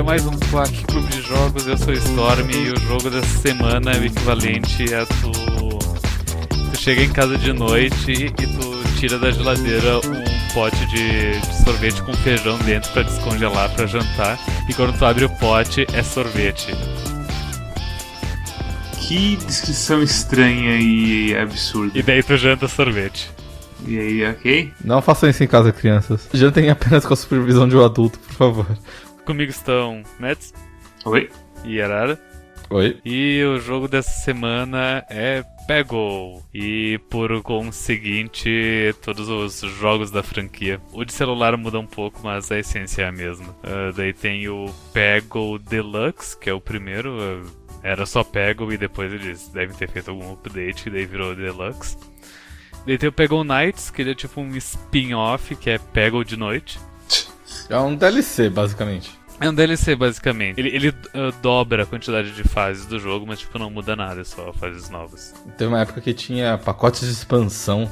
É 0.00 0.02
mais 0.02 0.24
um 0.24 0.30
Quack 0.50 0.84
Clube 0.84 1.08
de 1.08 1.20
Jogos, 1.20 1.66
eu 1.66 1.76
sou 1.76 1.92
Storm 1.92 2.50
e 2.50 2.72
o 2.72 2.80
jogo 2.88 3.10
dessa 3.10 3.38
semana 3.40 3.92
é 3.92 3.98
o 3.98 4.04
equivalente 4.06 4.94
a 4.94 5.04
tu... 5.04 5.30
Tu 6.70 6.78
chega 6.78 7.02
em 7.02 7.12
casa 7.12 7.36
de 7.36 7.52
noite 7.52 8.10
e 8.10 8.30
tu 8.30 8.98
tira 8.98 9.18
da 9.18 9.30
geladeira 9.30 9.98
um 9.98 10.54
pote 10.54 10.86
de, 10.86 11.38
de 11.38 11.64
sorvete 11.64 12.00
com 12.00 12.14
feijão 12.14 12.56
dentro 12.60 12.90
para 12.92 13.02
descongelar 13.02 13.68
para 13.74 13.86
jantar 13.86 14.38
e 14.70 14.72
quando 14.72 14.96
tu 14.98 15.04
abre 15.04 15.26
o 15.26 15.28
pote 15.36 15.86
é 15.92 16.02
sorvete. 16.02 16.74
Que 19.02 19.36
descrição 19.36 20.02
estranha 20.02 20.78
e 20.80 21.36
absurda. 21.36 21.98
E 21.98 22.02
daí 22.02 22.22
tu 22.22 22.38
janta 22.38 22.66
sorvete. 22.68 23.30
E 23.86 23.98
aí, 23.98 24.26
ok? 24.30 24.72
Não 24.82 25.02
façam 25.02 25.28
isso 25.28 25.44
em 25.44 25.46
casa, 25.46 25.72
crianças. 25.72 26.26
Jantem 26.32 26.70
apenas 26.70 27.04
com 27.04 27.12
a 27.12 27.16
supervisão 27.16 27.68
de 27.68 27.76
um 27.76 27.84
adulto, 27.84 28.18
por 28.18 28.32
favor. 28.32 28.66
Comigo 29.30 29.52
estão 29.52 30.02
Mets 30.18 30.52
Oi? 31.04 31.30
e 31.64 31.80
Arara. 31.80 32.20
Oi? 32.68 33.00
E 33.04 33.40
o 33.44 33.60
jogo 33.60 33.86
dessa 33.86 34.10
semana 34.10 35.04
é 35.08 35.44
Peggle. 35.68 36.42
E 36.52 36.98
por 37.08 37.40
conseguinte, 37.44 38.92
todos 39.00 39.28
os 39.28 39.60
jogos 39.78 40.10
da 40.10 40.20
franquia. 40.24 40.80
O 40.92 41.04
de 41.04 41.12
celular 41.12 41.56
muda 41.56 41.78
um 41.78 41.86
pouco, 41.86 42.18
mas 42.24 42.50
a 42.50 42.58
essência 42.58 43.02
é 43.02 43.06
a 43.06 43.12
mesma. 43.12 43.54
Ah, 43.62 43.92
daí 43.94 44.12
tem 44.12 44.48
o 44.48 44.66
Peggle 44.92 45.60
Deluxe, 45.60 46.36
que 46.36 46.50
é 46.50 46.52
o 46.52 46.60
primeiro. 46.60 47.16
ah, 47.20 47.46
era 47.84 48.04
só 48.06 48.24
Peggle 48.24 48.74
e 48.74 48.76
depois 48.76 49.12
eles 49.12 49.46
devem 49.46 49.76
ter 49.76 49.88
feito 49.88 50.10
algum 50.10 50.32
update 50.32 50.82
que 50.82 50.90
daí 50.90 51.06
virou 51.06 51.36
Deluxe. 51.36 51.96
Daí 52.84 52.98
tem 52.98 53.08
o 53.08 53.12
Peggle 53.12 53.44
Nights, 53.44 53.90
que 53.90 54.02
ele 54.02 54.10
é 54.10 54.14
tipo 54.16 54.40
um 54.40 54.56
spin-off, 54.56 55.54
que 55.54 55.70
é 55.70 55.78
Peggle 55.78 56.24
de 56.24 56.36
noite. 56.36 56.80
É 57.68 57.78
um 57.78 57.94
DLC, 57.94 58.50
basicamente. 58.50 59.19
É 59.40 59.48
um 59.48 59.54
DLC, 59.54 59.96
basicamente. 59.96 60.60
Ele, 60.60 60.68
ele 60.68 60.94
ah, 61.14 61.32
dobra 61.40 61.84
a 61.84 61.86
quantidade 61.86 62.32
de 62.32 62.44
fases 62.44 62.84
do 62.84 62.98
jogo, 62.98 63.26
mas 63.26 63.38
tipo, 63.38 63.58
não 63.58 63.70
muda 63.70 63.96
nada, 63.96 64.20
é 64.20 64.24
só 64.24 64.52
fases 64.52 64.90
novas. 64.90 65.34
Teve 65.56 65.68
uma 65.68 65.80
época 65.80 66.00
que 66.02 66.12
tinha 66.12 66.58
pacotes 66.58 67.00
de 67.00 67.12
expansão. 67.12 67.90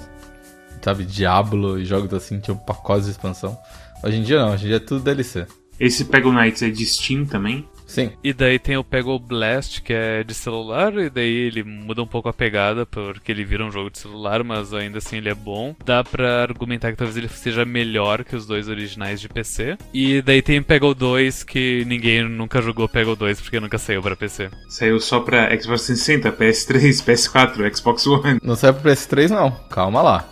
Sabe, 0.82 1.04
Diablo 1.04 1.78
e 1.78 1.84
jogos 1.84 2.12
assim 2.12 2.38
tinham 2.38 2.56
pacotes 2.56 3.06
de 3.06 3.12
expansão. 3.12 3.58
Hoje 4.04 4.19
em 4.19 4.22
dia 4.22 4.38
não, 4.38 4.52
hoje 4.52 4.66
em 4.66 4.69
dia 4.69 4.76
é 4.76 4.80
tudo 4.80 5.02
DLC. 5.02 5.46
Esse 5.80 6.04
Peggle 6.04 6.32
Knights 6.32 6.62
é 6.62 6.69
de 6.69 6.84
Steam 6.84 7.24
também? 7.24 7.66
Sim. 7.89 8.12
E 8.22 8.33
daí 8.34 8.58
tem 8.58 8.77
o 8.77 8.84
Peggle 8.84 9.19
Blast, 9.19 9.81
que 9.83 9.92
é 9.94 10.22
de 10.22 10.34
celular, 10.34 10.94
e 10.98 11.08
daí 11.08 11.27
ele 11.47 11.64
muda 11.64 12.03
um 12.03 12.06
pouco 12.06 12.28
a 12.28 12.33
pegada, 12.34 12.84
porque 12.84 13.33
ele 13.33 13.44
vira 13.44 13.64
um 13.64 13.70
jogo 13.72 13.91
de 13.91 13.98
celular, 13.98 14.44
mas 14.44 14.75
ainda 14.75 14.98
assim 14.98 15.17
ele 15.17 15.31
é 15.31 15.34
bom. 15.34 15.75
Dá 15.84 16.05
pra 16.05 16.42
argumentar 16.42 16.91
que 16.92 16.98
talvez 16.98 17.16
ele 17.16 17.28
seja 17.28 17.64
melhor 17.64 18.25
que 18.25 18.36
os 18.36 18.47
dois 18.47 18.69
originais 18.69 19.20
de 19.20 19.28
PC. 19.28 19.78
E 19.94 20.20
daí 20.20 20.42
tem 20.42 20.59
o 20.59 20.64
Peggle 20.64 20.94
2, 20.94 21.42
que 21.44 21.83
ninguém 21.86 22.28
nunca 22.28 22.61
jogou 22.61 22.86
Peggle 22.89 23.16
2 23.16 23.41
porque 23.41 23.59
nunca 23.59 23.78
saiu 23.78 24.03
pra 24.03 24.14
PC. 24.14 24.50
Saiu 24.69 25.00
só 25.00 25.20
pra 25.20 25.47
Xbox 25.59 25.86
360, 25.86 26.31
PS3, 26.33 27.03
PS4, 27.05 27.75
Xbox 27.76 28.06
One. 28.06 28.38
Não 28.43 28.55
saiu 28.55 28.75
pro 28.75 28.91
PS3 28.91 29.31
não. 29.31 29.50
Calma 29.70 30.03
lá. 30.03 30.28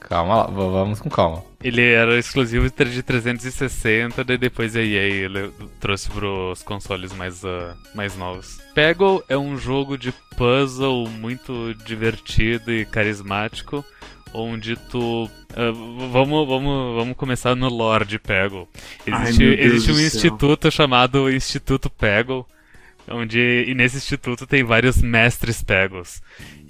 Calma 0.00 0.36
lá, 0.36 0.46
v- 0.46 0.54
vamos 0.54 1.00
com 1.00 1.10
calma. 1.10 1.42
Ele 1.64 1.80
era 1.82 2.18
exclusivo 2.18 2.66
de 2.66 2.70
360, 2.72 4.22
daí 4.22 4.36
depois 4.36 4.76
a 4.76 4.82
EA 4.82 5.02
ele 5.24 5.50
trouxe 5.80 6.10
pros 6.10 6.62
consoles 6.62 7.12
mais, 7.14 7.42
ah, 7.44 7.74
mais 7.94 8.14
novos. 8.16 8.58
Peggle 8.74 9.22
é 9.28 9.36
um 9.38 9.56
jogo 9.56 9.96
de 9.96 10.12
puzzle 10.36 11.08
muito 11.08 11.74
divertido 11.86 12.70
e 12.70 12.84
carismático, 12.84 13.82
onde 14.34 14.76
tu. 14.76 15.26
v- 15.26 16.08
vamos, 16.12 16.46
vamos, 16.46 16.96
vamos 16.96 17.16
começar 17.16 17.54
no 17.54 17.68
lore 17.68 18.04
de 18.04 18.18
Peggle. 18.18 18.68
Ai, 19.06 19.22
Existe, 19.22 19.38
Deus 19.56 19.60
existe 19.74 19.92
um 19.92 20.00
instituto 20.00 20.70
chamado 20.70 21.30
Instituto 21.32 21.88
Peggle, 21.88 22.44
onde 23.08 23.64
e 23.66 23.74
nesse 23.74 23.96
instituto 23.96 24.46
tem 24.46 24.64
vários 24.64 25.00
mestres 25.02 25.62
Peggles. 25.62 26.22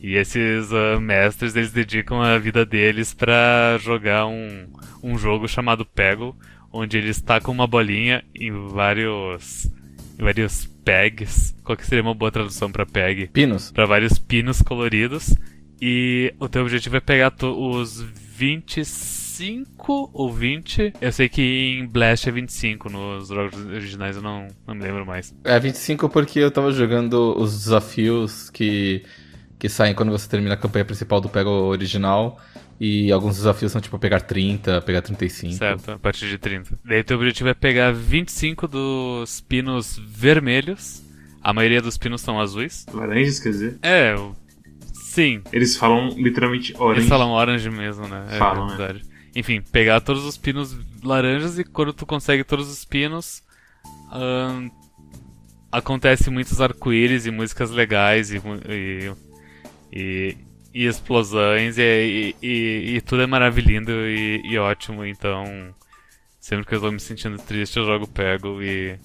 E 0.02 0.16
esses 0.16 0.72
ah, 0.72 1.00
mestres 1.00 1.56
eles 1.56 1.72
dedicam 1.72 2.20
a 2.20 2.38
vida 2.38 2.64
deles 2.64 3.14
pra 3.14 3.78
jogar 3.80 4.26
um, 4.26 4.66
um 5.02 5.16
jogo 5.16 5.48
chamado 5.48 5.84
Peggle, 5.84 6.34
onde 6.72 6.98
eles 6.98 7.20
tacam 7.20 7.54
uma 7.54 7.66
bolinha 7.66 8.24
em 8.34 8.50
vários 8.68 9.70
em 10.18 10.22
vários 10.22 10.66
pegs. 10.84 11.54
Qual 11.64 11.76
que 11.76 11.86
seria 11.86 12.02
uma 12.02 12.14
boa 12.14 12.30
tradução 12.30 12.70
pra 12.70 12.84
peg? 12.86 13.28
Pinos. 13.28 13.70
Para 13.70 13.86
vários 13.86 14.18
pinos 14.18 14.60
coloridos 14.60 15.34
e 15.80 16.32
o 16.38 16.48
teu 16.48 16.62
objetivo 16.62 16.96
é 16.96 17.00
pegar 17.00 17.32
os 17.42 18.00
25 19.34 20.10
ou 20.12 20.32
20. 20.32 20.94
Eu 21.00 21.12
sei 21.12 21.28
que 21.28 21.42
em 21.42 21.86
Blast 21.86 22.28
é 22.28 22.32
25, 22.32 22.88
nos 22.88 23.28
jogos 23.28 23.58
originais 23.66 24.16
eu 24.16 24.22
não, 24.22 24.46
não 24.66 24.74
me 24.74 24.82
lembro 24.82 25.04
mais. 25.04 25.34
É 25.42 25.58
25 25.58 26.08
porque 26.08 26.38
eu 26.38 26.50
tava 26.50 26.70
jogando 26.70 27.34
os 27.36 27.64
desafios 27.64 28.48
que, 28.50 29.02
que 29.58 29.68
saem 29.68 29.94
quando 29.94 30.12
você 30.12 30.28
termina 30.28 30.54
a 30.54 30.56
campanha 30.56 30.84
principal 30.84 31.20
do 31.20 31.28
Pego 31.28 31.50
original. 31.50 32.40
E 32.80 33.10
alguns 33.12 33.36
desafios 33.36 33.70
são 33.70 33.80
tipo 33.80 33.98
pegar 33.98 34.20
30, 34.20 34.82
pegar 34.82 35.00
35. 35.00 35.54
Certo, 35.54 35.92
a 35.92 35.98
partir 35.98 36.28
de 36.28 36.38
30. 36.38 36.78
Daí 36.84 37.00
o 37.00 37.04
teu 37.04 37.16
objetivo 37.16 37.48
é 37.48 37.54
pegar 37.54 37.92
25 37.92 38.66
dos 38.66 39.40
pinos 39.40 39.98
vermelhos. 40.04 41.02
A 41.40 41.52
maioria 41.52 41.80
dos 41.80 41.96
pinos 41.96 42.20
são 42.20 42.40
azuis. 42.40 42.84
Laranjas, 42.92 43.38
quer 43.38 43.50
dizer? 43.50 43.78
É, 43.80 44.16
sim. 44.92 45.40
Eles 45.52 45.76
falam 45.76 46.08
literalmente 46.16 46.74
orange. 46.76 47.00
Eles 47.00 47.08
falam 47.08 47.30
orange 47.30 47.70
mesmo, 47.70 48.08
né? 48.08 48.26
É 48.30 48.38
Falam, 48.38 48.66
né? 48.66 49.00
Enfim, 49.34 49.60
pegar 49.60 50.00
todos 50.00 50.24
os 50.24 50.36
pinos 50.36 50.76
laranjas 51.02 51.58
e 51.58 51.64
quando 51.64 51.92
tu 51.92 52.06
consegue 52.06 52.44
todos 52.44 52.68
os 52.70 52.84
pinos, 52.84 53.42
ahn, 54.12 54.70
acontece 55.72 56.30
muitos 56.30 56.60
arco-íris 56.60 57.26
e 57.26 57.30
músicas 57.32 57.70
legais 57.70 58.30
e, 58.30 58.40
e, 58.68 59.12
e, 59.92 60.36
e 60.72 60.86
explosões 60.86 61.76
e, 61.78 62.36
e, 62.40 63.00
tudo 63.00 63.22
é 63.22 63.26
maravilhoso 63.26 63.90
e, 63.90 64.56
ótimo, 64.56 65.04
então 65.04 65.74
sempre 66.38 66.64
que 66.64 66.74
eu 66.76 66.80
tô 66.80 66.92
me 66.92 67.00
sentindo 67.00 67.38
triste 67.38 67.76
eu 67.78 67.84
jogo 67.84 68.06
pego 68.06 68.62
e 68.62 68.98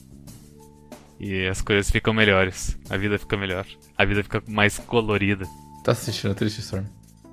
e 1.19 1.47
as 1.47 1.61
coisas 1.61 1.91
ficam 1.91 2.13
melhores, 2.13 2.78
a 2.90 2.96
vida 2.96 3.19
fica 3.19 3.35
melhor, 3.35 3.66
a 3.97 4.06
vida 4.06 4.23
fica 4.23 4.41
mais 4.47 4.79
colorida. 4.79 5.46
Tá 5.84 5.91
assistindo 5.91 6.34
Triste 6.34 6.61
Storm. 6.61 6.85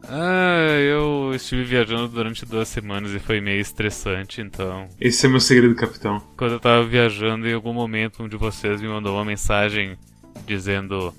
Ah, 0.08 0.78
eu 0.78 1.32
estive 1.34 1.64
viajando 1.64 2.08
durante 2.08 2.46
duas 2.46 2.68
semanas 2.68 3.12
e 3.12 3.18
foi 3.18 3.40
meio 3.40 3.60
estressante, 3.60 4.40
então. 4.40 4.88
Esse 5.00 5.26
é 5.26 5.28
meu 5.28 5.40
segredo, 5.40 5.74
capitão. 5.74 6.20
Quando 6.36 6.52
eu 6.52 6.60
tava 6.60 6.84
viajando, 6.84 7.48
em 7.48 7.54
algum 7.54 7.72
momento 7.72 8.22
um 8.22 8.28
de 8.28 8.36
vocês 8.36 8.80
me 8.80 8.88
mandou 8.88 9.14
uma 9.14 9.24
mensagem 9.24 9.98
dizendo: 10.46 11.12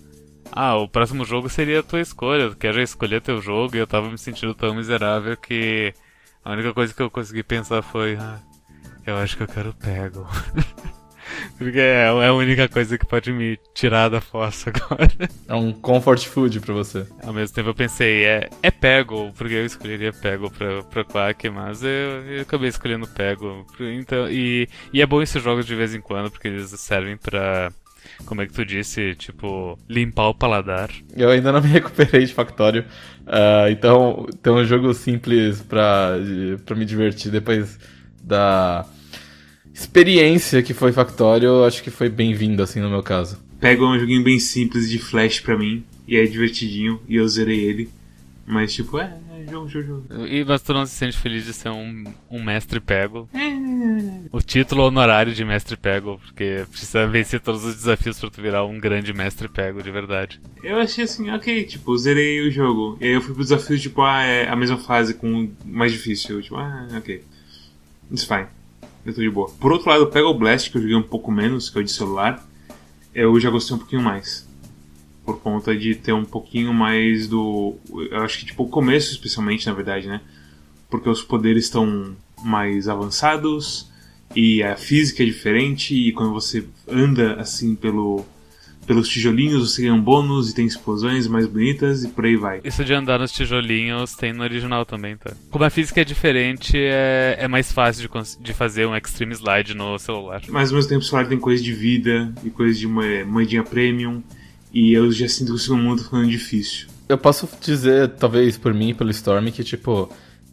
Ah, 0.52 0.78
o 0.78 0.88
próximo 0.88 1.26
jogo 1.26 1.50
seria 1.50 1.82
a 1.82 1.84
tua 1.84 2.02
escolha, 2.02 2.50
tu 2.50 2.56
quer 2.56 2.74
já 2.74 2.82
escolher 2.82 3.22
teu 3.22 3.42
jogo? 3.42 3.76
E 3.76 3.80
eu 3.80 3.88
tava 3.88 4.10
me 4.10 4.18
sentindo 4.18 4.54
tão 4.54 4.74
miserável 4.74 5.36
que 5.36 5.94
a 6.44 6.52
única 6.54 6.74
coisa 6.74 6.94
que 6.94 7.02
eu 7.02 7.10
consegui 7.10 7.44
pensar 7.44 7.82
foi: 7.82 8.16
Ah, 8.16 8.40
eu 9.06 9.18
acho 9.18 9.36
que 9.36 9.44
eu 9.44 9.48
quero 9.48 9.74
pego. 9.74 10.26
Porque 11.58 11.80
é 11.80 12.06
é 12.08 12.28
a 12.28 12.34
única 12.34 12.68
coisa 12.70 12.98
que 12.98 13.06
pode 13.06 13.32
me 13.32 13.58
tirar 13.74 14.10
da 14.10 14.22
fossa 14.22 14.70
agora. 14.74 15.12
É 15.48 15.56
um 15.56 15.72
comfort 15.74 16.26
food 16.28 16.60
pra 16.60 16.74
você. 16.74 17.06
Ao 17.24 17.34
mesmo 17.34 17.56
tempo 17.56 17.70
eu 17.70 17.76
pensei, 17.76 18.26
é, 18.26 18.50
é 18.62 18.70
Peggle, 18.72 19.32
porque 19.36 19.54
eu 19.56 19.66
escolheria 19.66 20.14
Peggle 20.14 20.52
pra, 20.52 20.84
pra 20.84 21.04
Quack, 21.04 21.50
mas 21.50 21.84
eu, 21.84 21.90
eu 21.90 22.42
acabei 22.42 22.70
escolhendo 22.70 23.08
Peggle. 23.08 23.66
Então, 23.80 24.30
e, 24.30 24.70
e 24.94 25.02
é 25.02 25.06
bom 25.06 25.22
esses 25.22 25.42
jogos 25.42 25.66
de 25.66 25.76
vez 25.76 25.96
em 25.96 26.02
quando, 26.02 26.30
porque 26.30 26.48
eles 26.48 26.70
servem 26.70 27.18
pra, 27.18 27.72
como 28.26 28.42
é 28.42 28.46
que 28.48 28.54
tu 28.54 28.64
disse, 28.66 29.16
tipo, 29.16 29.78
limpar 29.90 30.28
o 30.30 30.36
paladar. 30.36 30.90
Eu 31.16 31.30
ainda 31.30 31.52
não 31.52 31.62
me 31.62 31.68
recuperei 31.70 32.26
de 32.26 32.34
Factório. 32.34 32.86
ah, 33.26 33.70
então, 33.70 34.28
ter 34.42 34.52
um 34.52 34.64
jogo 34.64 34.94
simples 34.94 35.62
pra, 35.62 36.12
pra 36.66 36.76
me 36.76 36.86
divertir 36.86 37.32
depois 37.32 37.80
da 38.24 38.86
experiência 39.78 40.64
que 40.64 40.74
foi 40.74 40.92
Factório, 40.92 41.48
eu 41.48 41.66
acho 41.66 41.84
que 41.84 41.92
foi 41.92 42.10
bem-vindo, 42.10 42.64
assim, 42.64 42.80
no 42.80 42.90
meu 42.90 43.04
caso. 43.04 43.38
Pega 43.60 43.84
um 43.84 43.98
joguinho 43.98 44.24
bem 44.24 44.40
simples 44.40 44.90
de 44.90 45.00
flash 45.00 45.40
pra 45.40 45.58
mim. 45.58 45.84
E 46.08 46.16
é 46.16 46.26
divertidinho. 46.26 47.00
E 47.08 47.16
eu 47.16 47.28
zerei 47.28 47.60
ele. 47.60 47.90
Mas 48.46 48.74
tipo, 48.74 48.98
é, 48.98 49.14
é 49.36 49.52
jogo, 49.52 49.68
jogo, 49.68 50.06
jogo. 50.10 50.26
E, 50.26 50.44
mas 50.46 50.62
tu 50.62 50.74
não 50.74 50.86
se 50.86 50.94
sente 50.94 51.18
feliz 51.18 51.44
de 51.44 51.54
ser 51.54 51.70
um, 51.70 52.06
um 52.32 52.42
mestre 52.42 52.80
Peggle? 52.80 53.28
O 54.32 54.42
título 54.42 54.84
honorário 54.84 55.34
de 55.34 55.44
mestre 55.44 55.76
Peggle, 55.76 56.18
porque 56.20 56.64
precisa 56.70 57.06
vencer 57.08 57.42
todos 57.42 57.66
os 57.66 57.76
desafios 57.76 58.18
pra 58.20 58.30
tu 58.30 58.42
virar 58.42 58.64
um 58.66 58.80
grande 58.80 59.12
mestre 59.14 59.50
Peggle 59.50 59.84
de 59.84 59.92
verdade. 59.92 60.40
Eu 60.64 60.78
achei 60.78 61.04
assim, 61.04 61.30
ok, 61.30 61.66
tipo, 61.66 61.98
zerei 61.98 62.48
o 62.48 62.52
jogo. 62.52 62.98
E 63.02 63.06
aí 63.06 63.12
eu 63.12 63.22
fui 63.22 63.34
pro 63.34 63.44
desafio, 63.44 63.78
tipo, 63.78 64.02
ah, 64.02 64.24
é 64.24 64.48
a 64.48 64.56
mesma 64.56 64.78
fase 64.78 65.14
com 65.14 65.44
o 65.44 65.52
mais 65.66 65.92
difícil. 65.92 66.38
Eu, 66.38 66.42
tipo, 66.42 66.56
ah, 66.56 66.88
ok. 66.96 67.22
It's 68.10 68.24
fine. 68.24 68.48
Eu 69.08 69.14
tô 69.14 69.22
de 69.22 69.30
boa. 69.30 69.50
Por 69.50 69.72
outro 69.72 69.90
lado, 69.90 70.06
pega 70.08 70.28
o 70.28 70.34
Blast, 70.34 70.70
que 70.70 70.78
eu 70.78 70.82
joguei 70.82 70.98
um 70.98 71.02
pouco 71.02 71.32
menos, 71.32 71.70
que 71.70 71.78
é 71.78 71.82
o 71.82 71.84
de 71.84 71.90
celular. 71.90 72.46
Eu 73.16 73.40
já 73.40 73.50
gostei 73.50 73.74
um 73.74 73.80
pouquinho 73.80 74.02
mais. 74.02 74.46
Por 75.26 75.40
conta 75.40 75.74
de 75.74 75.96
ter 75.96 76.12
um 76.12 76.26
pouquinho 76.26 76.74
mais 76.74 77.26
do. 77.26 77.78
Eu 78.12 78.22
acho 78.22 78.40
que, 78.40 78.46
tipo, 78.48 78.64
o 78.64 78.68
começo, 78.68 79.14
especialmente, 79.14 79.66
na 79.66 79.72
verdade, 79.72 80.08
né? 80.08 80.20
Porque 80.90 81.08
os 81.08 81.22
poderes 81.22 81.64
estão 81.64 82.18
mais 82.44 82.90
avançados 82.90 83.90
e 84.36 84.62
a 84.62 84.76
física 84.76 85.24
é 85.24 85.26
diferente 85.26 85.96
e 85.96 86.12
quando 86.12 86.34
você 86.34 86.66
anda 86.86 87.36
assim 87.36 87.76
pelo 87.76 88.26
pelos 88.88 89.10
tijolinhos 89.10 89.70
você 89.70 89.82
ganha 89.82 89.94
um 89.94 90.02
bônus 90.02 90.50
e 90.50 90.56
tem 90.56 90.66
explosões 90.66 91.28
mais 91.28 91.46
bonitas 91.46 92.06
e 92.06 92.08
por 92.08 92.26
aí 92.26 92.38
vai. 92.38 92.62
Isso 92.64 92.86
de 92.86 92.94
andar 92.94 93.20
nos 93.20 93.34
tijolinhos 93.34 94.16
tem 94.16 94.32
no 94.32 94.42
original 94.42 94.86
também, 94.86 95.18
tá? 95.18 95.34
Como 95.52 95.66
a 95.66 95.70
física 95.70 96.02
é 96.02 96.06
diferente, 96.06 96.78
é, 96.78 97.36
é 97.38 97.48
mais 97.48 97.72
fácil 97.72 98.10
de, 98.10 98.44
de 98.44 98.54
fazer 98.54 98.88
um 98.88 98.96
Extreme 98.96 99.34
Slide 99.34 99.76
no 99.76 100.00
celular. 100.00 100.42
Mas 100.48 100.70
ao 100.70 100.76
mesmo 100.76 100.90
tempo 100.90 101.02
o 101.02 101.06
celular 101.06 101.28
tem 101.28 101.38
coisa 101.38 101.62
de 101.62 101.74
vida 101.74 102.34
e 102.44 102.50
coisa 102.50 102.80
de 102.80 102.88
moedinha 102.88 103.64
premium 103.64 104.24
e 104.74 104.94
eu 104.94 105.12
já 105.12 105.28
sinto 105.28 105.48
que 105.50 105.56
o 105.56 105.60
segundo 105.60 105.84
mundo 105.84 106.00
tá 106.00 106.06
ficando 106.06 106.28
difícil. 106.28 106.88
Eu 107.10 107.18
posso 107.18 107.48
dizer, 107.62 108.10
talvez 108.12 108.58
por 108.58 108.74
mim, 108.74 108.94
pelo 108.94 109.12
Storm, 109.12 109.52
que 109.52 109.64
tipo, 109.64 110.10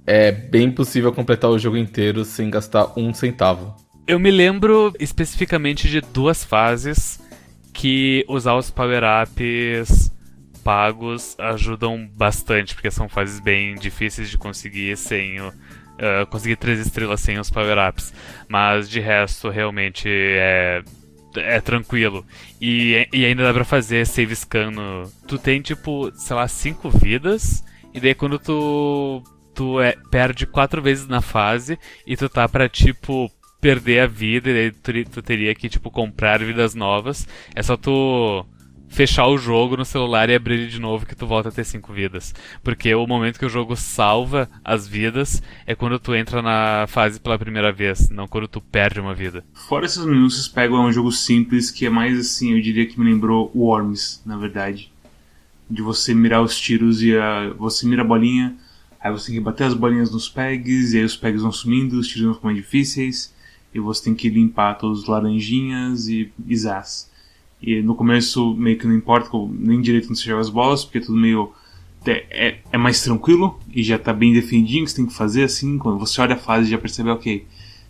é 0.07 0.33
bem 0.33 0.71
possível 0.71 1.13
completar 1.13 1.51
o 1.51 1.59
jogo 1.59 1.77
inteiro 1.77 2.25
sem 2.25 2.51
gastar 2.51 2.93
um 2.97 3.15
centavo. 3.15 3.75
Eu 4.07 4.21
me 4.21 4.31
lembro 4.31 4.93
especificamente 5.01 5.89
de 5.89 6.01
duas 6.01 6.45
fases 6.45 7.19
que 7.75 8.25
usar 8.29 8.55
os 8.55 8.71
power-ups 8.71 10.11
pagos 10.63 11.37
ajudam 11.39 12.09
bastante, 12.09 12.75
porque 12.75 12.91
são 12.91 13.07
fases 13.09 13.39
bem 13.39 13.75
difíceis 13.75 14.31
de 14.31 14.39
conseguir 14.39 14.97
sem 14.97 15.39
o, 15.41 15.49
uh, 15.49 16.27
conseguir 16.31 16.57
três 16.57 16.79
estrelas 16.79 17.21
sem 17.21 17.39
os 17.39 17.51
power-ups. 17.51 18.15
Mas 18.49 18.89
de 18.89 19.01
resto, 19.01 19.51
realmente 19.51 20.09
é, 20.09 20.83
é 21.37 21.61
tranquilo. 21.61 22.25
E, 22.59 23.07
e 23.13 23.27
ainda 23.27 23.43
dá 23.43 23.53
pra 23.53 23.65
fazer 23.65 24.07
save 24.07 24.35
scan 24.35 24.71
no... 24.71 25.11
Tu 25.29 25.37
tem, 25.37 25.61
tipo, 25.61 26.11
sei 26.15 26.37
lá, 26.37 26.49
cinco 26.49 26.89
vidas, 26.89 27.63
e 27.93 28.01
daí 28.01 28.15
quando 28.15 28.39
tu, 28.39 29.23
tu 29.55 29.81
é, 29.81 29.97
perde 30.11 30.47
quatro 30.47 30.81
vezes 30.81 31.07
na 31.07 31.21
fase, 31.21 31.79
e 32.07 32.17
tu 32.17 32.29
tá 32.29 32.49
pra, 32.49 32.69
tipo, 32.69 33.31
perder 33.65 34.01
a 34.01 34.07
vida 34.07 34.51
e 34.51 34.71
tu, 34.71 34.93
tu 35.11 35.23
teria 35.23 35.55
que, 35.55 35.71
tipo, 35.71 35.91
comprar 35.91 36.39
vidas 36.45 36.75
novas. 36.75 37.27
É 37.55 37.63
só 37.63 37.79
tu 37.79 38.45
fechar 38.91 39.27
o 39.27 39.39
jogo 39.39 39.75
no 39.75 39.87
celular 39.87 40.29
e 40.29 40.35
abrir 40.35 40.57
ele 40.57 40.67
de 40.67 40.79
novo 40.79 41.07
que 41.07 41.17
tu 41.17 41.27
volta 41.27 41.49
a 41.49 41.53
ter 41.53 41.65
cinco 41.65 41.91
vidas. 41.91 42.35
Porque 42.63 42.95
o 42.95 43.07
momento 43.07 43.39
que 43.39 43.47
o 43.47 43.49
jogo 43.49 43.75
salva 43.75 44.51
as 44.63 44.87
vidas 44.87 45.43
é 45.67 45.75
quando 45.75 45.99
tu 45.99 46.15
entra 46.15 46.43
na 46.43 46.85
fase 46.87 47.19
pela 47.19 47.39
primeira 47.39 47.73
vez, 47.73 48.11
não 48.11 48.29
quando 48.29 48.47
tu 48.47 48.61
perde 48.61 49.01
uma 49.01 49.15
vida. 49.15 49.43
Fora 49.55 49.87
esses 49.87 50.05
minúcias, 50.05 50.47
pego 50.47 50.77
é 50.77 50.81
um 50.81 50.93
jogo 50.93 51.11
simples 51.11 51.71
que 51.71 51.87
é 51.87 51.91
mais 51.91 52.19
assim, 52.19 52.53
eu 52.53 52.61
diria 52.61 52.85
que 52.85 53.01
me 53.01 53.11
lembrou 53.11 53.51
Worms, 53.57 54.21
na 54.27 54.37
verdade. 54.37 54.93
De 55.71 55.81
você 55.81 56.13
mirar 56.13 56.43
os 56.43 56.61
tiros 56.61 57.03
e 57.03 57.17
a, 57.17 57.49
você 57.57 57.87
mira 57.87 58.03
a 58.03 58.05
bolinha, 58.05 58.55
aí 59.01 59.11
você 59.11 59.29
tem 59.29 59.37
que 59.37 59.41
bater 59.41 59.65
as 59.65 59.73
bolinhas 59.73 60.13
nos 60.13 60.29
pegs, 60.29 60.93
e 60.93 60.99
aí 60.99 61.05
os 61.05 61.17
pegs 61.17 61.41
vão 61.41 61.51
sumindo, 61.51 61.99
os 61.99 62.07
tiros 62.07 62.25
vão 62.25 62.35
ficando 62.35 62.53
mais 62.53 62.63
difíceis 62.63 63.33
e 63.75 63.81
você 63.81 64.05
tem 64.05 64.15
que 64.15 64.29
limpar 64.29 64.79
todos 64.79 65.01
os 65.01 65.07
laranjinhas 65.07 66.09
e 66.09 66.33
isás. 66.47 67.11
E 67.61 67.83
no 67.83 67.95
começo 67.95 68.55
meio 68.55 68.79
que 68.79 68.87
não 68.87 68.95
importa 68.95 69.31
nem 69.51 69.81
direito 69.81 70.09
onde 70.11 70.19
você 70.19 70.27
joga 70.27 70.41
as 70.41 70.51
bolas, 70.51 70.85
porque 70.85 70.99
é 70.99 71.01
tudo 71.01 71.19
meio. 71.19 71.53
É, 72.07 72.59
é, 72.71 72.77
mais 72.77 73.03
tranquilo 73.03 73.59
e 73.75 73.83
já 73.83 73.97
está 73.97 74.13
bem 74.13 74.35
defendidinho 74.35 74.85
que 74.85 74.91
você 74.91 74.97
tem 74.97 75.07
que 75.07 75.15
fazer 75.15 75.45
assim. 75.45 75.79
Quando 75.79 75.99
você 75.99 76.21
olha 76.21 76.35
a 76.35 76.39
fase 76.39 76.71
já 76.71 76.77
percebe, 76.77 77.09
ok, 77.09 77.47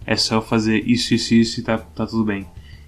é 0.06 0.14
só 0.14 0.40
fazer 0.40 0.88
isso, 0.88 1.14
isso, 1.14 1.34
isso 1.34 1.60
e 1.60 1.64
tá, 1.64 1.78
tá 1.78 2.06
tudo 2.06 2.22
bem. 2.22 2.46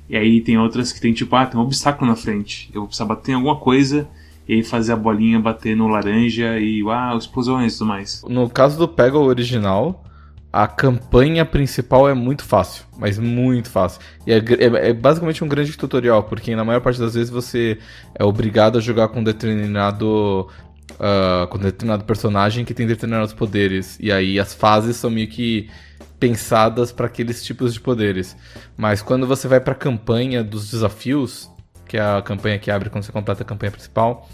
E 0.08 0.16
aí 0.16 0.40
tem 0.40 0.56
outras 0.56 0.92
que 0.92 1.00
tem 1.00 1.12
tipo, 1.12 1.34
ah, 1.34 1.44
tem 1.44 1.58
um 1.58 1.64
obstáculo 1.64 2.08
na 2.08 2.16
frente, 2.16 2.70
eu 2.72 2.82
vou 2.82 2.86
precisar 2.86 3.06
bater 3.06 3.32
em 3.32 3.34
alguma 3.34 3.56
coisa 3.56 4.08
e 4.48 4.54
aí 4.54 4.62
fazer 4.62 4.92
a 4.92 4.96
bolinha 4.96 5.40
bater 5.40 5.76
no 5.76 5.88
laranja 5.88 6.60
e 6.60 6.80
uau, 6.84 7.18
explosões 7.18 7.74
e 7.74 7.78
tudo 7.78 7.88
mais. 7.88 8.22
No 8.28 8.48
caso 8.48 8.78
do 8.78 8.86
Pega 8.86 9.18
original, 9.18 10.04
a 10.56 10.66
campanha 10.66 11.44
principal 11.44 12.08
é 12.08 12.14
muito 12.14 12.42
fácil, 12.42 12.86
mas 12.96 13.18
muito 13.18 13.68
fácil. 13.68 14.00
E 14.26 14.32
é, 14.32 14.38
é, 14.38 14.88
é, 14.88 14.92
basicamente 14.94 15.44
um 15.44 15.48
grande 15.48 15.76
tutorial, 15.76 16.22
porque 16.22 16.56
na 16.56 16.64
maior 16.64 16.80
parte 16.80 16.98
das 16.98 17.12
vezes 17.12 17.28
você 17.28 17.78
é 18.14 18.24
obrigado 18.24 18.78
a 18.78 18.80
jogar 18.80 19.08
com 19.08 19.22
determinado. 19.22 20.48
Uh, 20.92 21.46
com 21.48 21.58
determinado 21.58 22.04
personagem 22.04 22.64
que 22.64 22.72
tem 22.72 22.86
determinados 22.86 23.34
poderes. 23.34 23.98
E 24.00 24.10
aí 24.10 24.40
as 24.40 24.54
fases 24.54 24.96
são 24.96 25.10
meio 25.10 25.28
que 25.28 25.68
pensadas 26.18 26.90
para 26.90 27.06
aqueles 27.06 27.44
tipos 27.44 27.74
de 27.74 27.80
poderes. 27.80 28.34
Mas 28.78 29.02
quando 29.02 29.26
você 29.26 29.46
vai 29.46 29.60
para 29.60 29.72
a 29.72 29.76
campanha 29.76 30.42
dos 30.42 30.70
desafios, 30.70 31.50
que 31.86 31.98
é 31.98 32.00
a 32.00 32.22
campanha 32.22 32.58
que 32.58 32.70
abre 32.70 32.88
quando 32.88 33.04
você 33.04 33.12
completa 33.12 33.42
a 33.42 33.44
campanha 33.44 33.72
principal, 33.72 34.26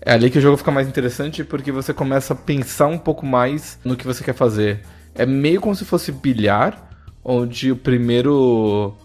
é 0.00 0.12
ali 0.12 0.30
que 0.30 0.38
o 0.38 0.40
jogo 0.40 0.56
fica 0.56 0.70
mais 0.70 0.88
interessante 0.88 1.44
porque 1.44 1.70
você 1.70 1.92
começa 1.92 2.32
a 2.32 2.36
pensar 2.36 2.86
um 2.86 2.96
pouco 2.96 3.26
mais 3.26 3.78
no 3.84 3.96
que 3.96 4.06
você 4.06 4.24
quer 4.24 4.34
fazer. 4.34 4.80
É 5.18 5.26
meio 5.26 5.60
como 5.60 5.74
se 5.74 5.84
fosse 5.84 6.12
bilhar, 6.12 6.90
onde 7.22 7.72
o 7.72 7.76
primeiro 7.76 8.96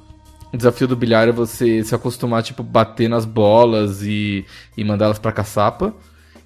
desafio 0.53 0.87
do 0.87 0.95
bilhar 0.95 1.27
é 1.27 1.31
você 1.31 1.83
se 1.83 1.95
acostumar, 1.95 2.43
tipo, 2.43 2.61
bater 2.63 3.09
nas 3.09 3.25
bolas 3.25 4.03
e, 4.03 4.45
e 4.77 4.83
mandá-las 4.83 5.19
pra 5.19 5.31
caçapa. 5.31 5.93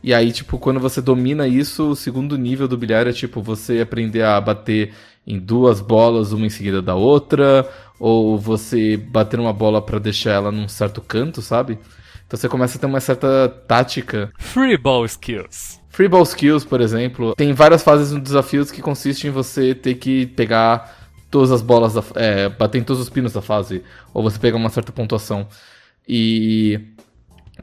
E 0.02 0.14
aí, 0.14 0.31
tipo, 0.31 0.58
quando 0.58 0.80
você 0.80 1.02
domina 1.02 1.48
isso, 1.48 1.90
o 1.90 1.96
segundo 1.96 2.38
nível 2.38 2.68
do 2.68 2.78
bilhar 2.78 3.08
é, 3.08 3.12
tipo, 3.12 3.42
você 3.42 3.81
aprender 3.81 4.24
a 4.24 4.40
bater 4.40 4.94
em 5.25 5.38
duas 5.38 5.81
bolas, 5.81 6.31
uma 6.31 6.46
em 6.46 6.50
seguida 6.50 6.81
da 6.81 6.96
outra, 6.96 7.69
ou 8.00 8.38
você 8.38 8.96
bater 8.96 9.40
uma 9.40 9.52
bola 9.52 9.81
para 9.81 10.00
deixar 10.00 10.31
ela 10.31 10.52
num 10.52 10.69
certo 10.69 11.02
canto, 11.02 11.42
sabe? 11.42 11.78
Então 12.25 12.40
você 12.40 12.48
começa 12.48 12.78
a 12.78 12.81
ter 12.81 12.88
uma 12.88 13.02
certa 13.02 13.50
tática. 13.68 14.31
Free 14.38 14.78
ball 14.78 15.06
skills. 15.06 15.76
Free 15.97 16.07
Ball 16.07 16.21
Skills, 16.21 16.63
por 16.63 16.79
exemplo, 16.79 17.33
tem 17.35 17.53
várias 17.53 17.81
fases 17.81 18.11
no 18.11 18.19
desafios 18.19 18.69
que 18.69 18.83
consistem 18.83 19.31
em 19.31 19.33
você 19.33 19.73
ter 19.73 19.95
que 19.95 20.27
pegar 20.27 20.95
todas 21.31 21.51
as 21.51 21.63
bolas, 21.63 21.95
da, 21.95 22.03
é, 22.13 22.47
bater 22.49 22.77
em 22.77 22.83
todos 22.83 23.01
os 23.01 23.09
pinos 23.09 23.33
da 23.33 23.41
fase, 23.41 23.81
ou 24.13 24.21
você 24.21 24.37
pegar 24.37 24.57
uma 24.57 24.69
certa 24.69 24.92
pontuação. 24.92 25.47
E 26.07 26.80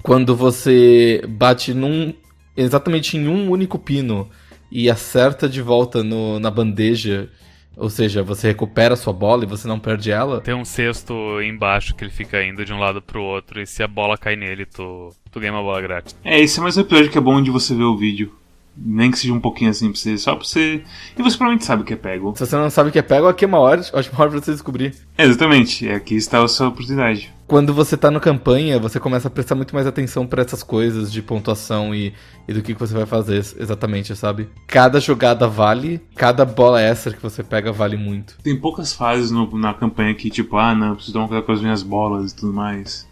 quando 0.02 0.34
você 0.34 1.22
bate 1.28 1.72
num, 1.72 2.12
exatamente 2.56 3.16
em 3.16 3.28
um 3.28 3.48
único 3.48 3.78
pino 3.78 4.28
e 4.68 4.90
acerta 4.90 5.48
de 5.48 5.62
volta 5.62 6.02
no, 6.02 6.40
na 6.40 6.50
bandeja 6.50 7.30
ou 7.76 7.90
seja, 7.90 8.22
você 8.22 8.48
recupera 8.48 8.94
a 8.94 8.96
sua 8.96 9.12
bola 9.12 9.44
e 9.44 9.48
você 9.48 9.66
não 9.66 9.78
perde 9.78 10.10
ela. 10.10 10.40
Tem 10.40 10.54
um 10.54 10.64
cesto 10.64 11.14
embaixo 11.42 11.94
que 11.94 12.04
ele 12.04 12.10
fica 12.10 12.42
indo 12.44 12.64
de 12.64 12.72
um 12.72 12.78
lado 12.78 13.00
pro 13.02 13.22
outro, 13.22 13.60
e 13.60 13.66
se 13.66 13.82
a 13.82 13.88
bola 13.88 14.16
cai 14.16 14.36
nele, 14.36 14.66
tu, 14.66 15.10
tu 15.30 15.40
ganha 15.40 15.52
uma 15.52 15.62
bola 15.62 15.80
grátis. 15.80 16.16
É, 16.24 16.40
esse 16.40 16.58
é 16.58 16.62
mais 16.62 16.76
um 16.76 16.80
episódio 16.80 17.10
que 17.10 17.18
é 17.18 17.20
bom 17.20 17.42
de 17.42 17.50
você 17.50 17.74
ver 17.74 17.84
o 17.84 17.96
vídeo. 17.96 18.32
Nem 18.76 19.10
que 19.10 19.18
seja 19.18 19.32
um 19.32 19.40
pouquinho 19.40 19.70
assim 19.70 19.90
pra 19.90 20.00
você, 20.00 20.18
só 20.18 20.34
pra 20.34 20.44
você. 20.44 20.82
E 21.16 21.22
você 21.22 21.36
provavelmente 21.36 21.64
sabe 21.64 21.82
o 21.82 21.84
que 21.84 21.92
é 21.92 21.96
pego. 21.96 22.34
Se 22.36 22.46
você 22.46 22.56
não 22.56 22.70
sabe 22.70 22.88
o 22.88 22.92
que 22.92 22.98
é 22.98 23.02
pego, 23.02 23.28
aqui 23.28 23.44
é 23.44 23.48
uma 23.48 23.58
hora, 23.58 23.80
ótima 23.92 24.20
hora 24.20 24.30
pra 24.30 24.40
você 24.40 24.52
descobrir. 24.52 24.94
É, 25.16 25.24
exatamente, 25.24 25.88
aqui 25.88 26.16
está 26.16 26.42
a 26.42 26.48
sua 26.48 26.68
oportunidade. 26.68 27.32
Quando 27.46 27.74
você 27.74 27.96
tá 27.96 28.10
no 28.10 28.20
campanha, 28.20 28.78
você 28.78 28.98
começa 28.98 29.28
a 29.28 29.30
prestar 29.30 29.54
muito 29.54 29.74
mais 29.74 29.86
atenção 29.86 30.26
para 30.26 30.42
essas 30.42 30.62
coisas 30.62 31.12
de 31.12 31.20
pontuação 31.20 31.94
e, 31.94 32.14
e 32.48 32.54
do 32.54 32.62
que, 32.62 32.72
que 32.74 32.80
você 32.80 32.94
vai 32.94 33.04
fazer 33.04 33.36
exatamente, 33.36 34.16
sabe? 34.16 34.48
Cada 34.66 34.98
jogada 34.98 35.46
vale, 35.46 36.00
cada 36.16 36.44
bola 36.44 36.80
extra 36.80 37.12
que 37.12 37.22
você 37.22 37.42
pega 37.42 37.70
vale 37.70 37.96
muito. 37.96 38.38
Tem 38.42 38.58
poucas 38.58 38.94
fases 38.94 39.30
no, 39.30 39.58
na 39.58 39.74
campanha 39.74 40.14
que, 40.14 40.30
tipo, 40.30 40.56
ah, 40.56 40.74
não, 40.74 40.94
preciso 40.94 41.12
tomar 41.12 41.28
cuidado 41.28 41.44
com 41.44 41.52
as 41.52 41.60
minhas 41.60 41.82
bolas 41.82 42.32
e 42.32 42.36
tudo 42.36 42.52
mais. 42.52 43.06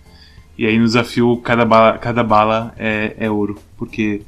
E 0.56 0.66
aí 0.66 0.78
no 0.78 0.84
desafio, 0.84 1.36
cada 1.38 1.64
bala, 1.64 1.98
cada 1.98 2.22
bala 2.22 2.74
é, 2.78 3.14
é 3.18 3.30
ouro. 3.30 3.58
Porque 3.76 4.22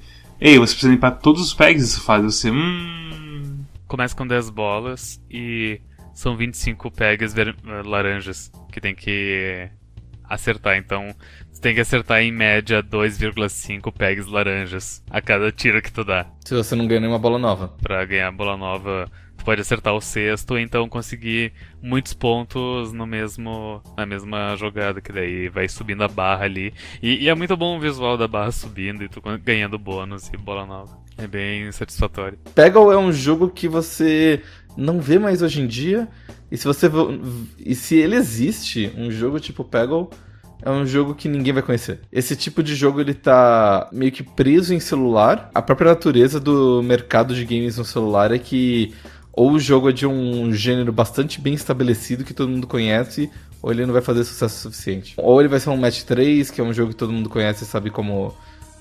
Ei, 0.44 0.58
você 0.58 0.74
precisa 0.74 0.92
limpar 0.92 1.12
todos 1.12 1.40
os 1.40 1.54
pegs 1.54 1.82
dessa 1.82 2.00
fase. 2.02 2.26
Você. 2.26 2.50
Hum... 2.50 3.64
Começa 3.88 4.14
com 4.14 4.26
10 4.26 4.50
bolas 4.50 5.18
e 5.30 5.80
são 6.12 6.36
25 6.36 6.90
pegs 6.90 7.32
ver... 7.32 7.56
laranjas 7.86 8.52
que 8.70 8.78
tem 8.78 8.94
que 8.94 9.70
acertar. 10.22 10.76
Então 10.76 11.14
você 11.50 11.62
tem 11.62 11.74
que 11.74 11.80
acertar 11.80 12.20
em 12.20 12.30
média 12.30 12.82
2,5 12.82 13.90
pegs 13.90 14.26
laranjas 14.26 15.02
a 15.08 15.22
cada 15.22 15.50
tiro 15.50 15.80
que 15.80 15.90
tu 15.90 16.04
dá. 16.04 16.26
Se 16.44 16.54
você 16.54 16.74
não 16.74 16.86
ganha 16.86 17.00
nenhuma 17.00 17.18
bola 17.18 17.38
nova. 17.38 17.68
Pra 17.80 18.04
ganhar 18.04 18.30
bola 18.30 18.54
nova 18.54 19.10
pode 19.44 19.60
acertar 19.60 19.94
o 19.94 20.00
sexto, 20.00 20.58
então 20.58 20.88
conseguir 20.88 21.52
muitos 21.82 22.14
pontos 22.14 22.92
no 22.92 23.06
mesmo 23.06 23.82
na 23.96 24.06
mesma 24.06 24.56
jogada, 24.56 25.00
que 25.00 25.12
daí 25.12 25.48
vai 25.48 25.68
subindo 25.68 26.02
a 26.02 26.08
barra 26.08 26.44
ali. 26.44 26.72
E, 27.02 27.24
e 27.24 27.28
é 27.28 27.34
muito 27.34 27.56
bom 27.56 27.76
o 27.76 27.80
visual 27.80 28.16
da 28.16 28.26
barra 28.26 28.50
subindo 28.50 29.04
e 29.04 29.08
tu 29.08 29.22
ganhando 29.42 29.78
bônus 29.78 30.30
e 30.32 30.36
bola 30.36 30.64
nova. 30.64 30.98
É 31.16 31.26
bem 31.26 31.70
satisfatório. 31.70 32.38
Peggle 32.54 32.90
é 32.90 32.96
um 32.96 33.12
jogo 33.12 33.48
que 33.48 33.68
você 33.68 34.42
não 34.76 35.00
vê 35.00 35.18
mais 35.18 35.42
hoje 35.42 35.60
em 35.60 35.66
dia. 35.66 36.08
E 36.50 36.56
se 36.56 36.64
você 36.64 36.90
e 37.58 37.74
se 37.74 37.96
ele 37.96 38.16
existe, 38.16 38.92
um 38.96 39.10
jogo 39.10 39.38
tipo 39.38 39.62
Peggle 39.64 40.10
é 40.62 40.70
um 40.70 40.86
jogo 40.86 41.14
que 41.14 41.28
ninguém 41.28 41.52
vai 41.52 41.62
conhecer. 41.62 42.00
Esse 42.10 42.34
tipo 42.34 42.62
de 42.62 42.74
jogo 42.74 43.00
ele 43.00 43.12
tá 43.12 43.88
meio 43.92 44.10
que 44.10 44.22
preso 44.22 44.72
em 44.72 44.80
celular. 44.80 45.50
A 45.54 45.60
própria 45.60 45.90
natureza 45.90 46.40
do 46.40 46.82
mercado 46.82 47.34
de 47.34 47.44
games 47.44 47.76
no 47.76 47.84
celular 47.84 48.32
é 48.32 48.38
que 48.38 48.94
ou 49.36 49.52
o 49.52 49.58
jogo 49.58 49.90
é 49.90 49.92
de 49.92 50.06
um 50.06 50.52
gênero 50.52 50.92
bastante 50.92 51.40
bem 51.40 51.54
estabelecido 51.54 52.24
que 52.24 52.32
todo 52.32 52.48
mundo 52.48 52.68
conhece, 52.68 53.28
ou 53.60 53.72
ele 53.72 53.84
não 53.84 53.92
vai 53.92 54.02
fazer 54.02 54.22
sucesso 54.22 54.62
suficiente. 54.62 55.14
Ou 55.16 55.40
ele 55.40 55.48
vai 55.48 55.58
ser 55.58 55.70
um 55.70 55.76
Match 55.76 56.02
3, 56.02 56.50
que 56.52 56.60
é 56.60 56.64
um 56.64 56.72
jogo 56.72 56.90
que 56.90 56.96
todo 56.96 57.12
mundo 57.12 57.28
conhece 57.28 57.64
e 57.64 57.66
sabe 57.66 57.90
como 57.90 58.28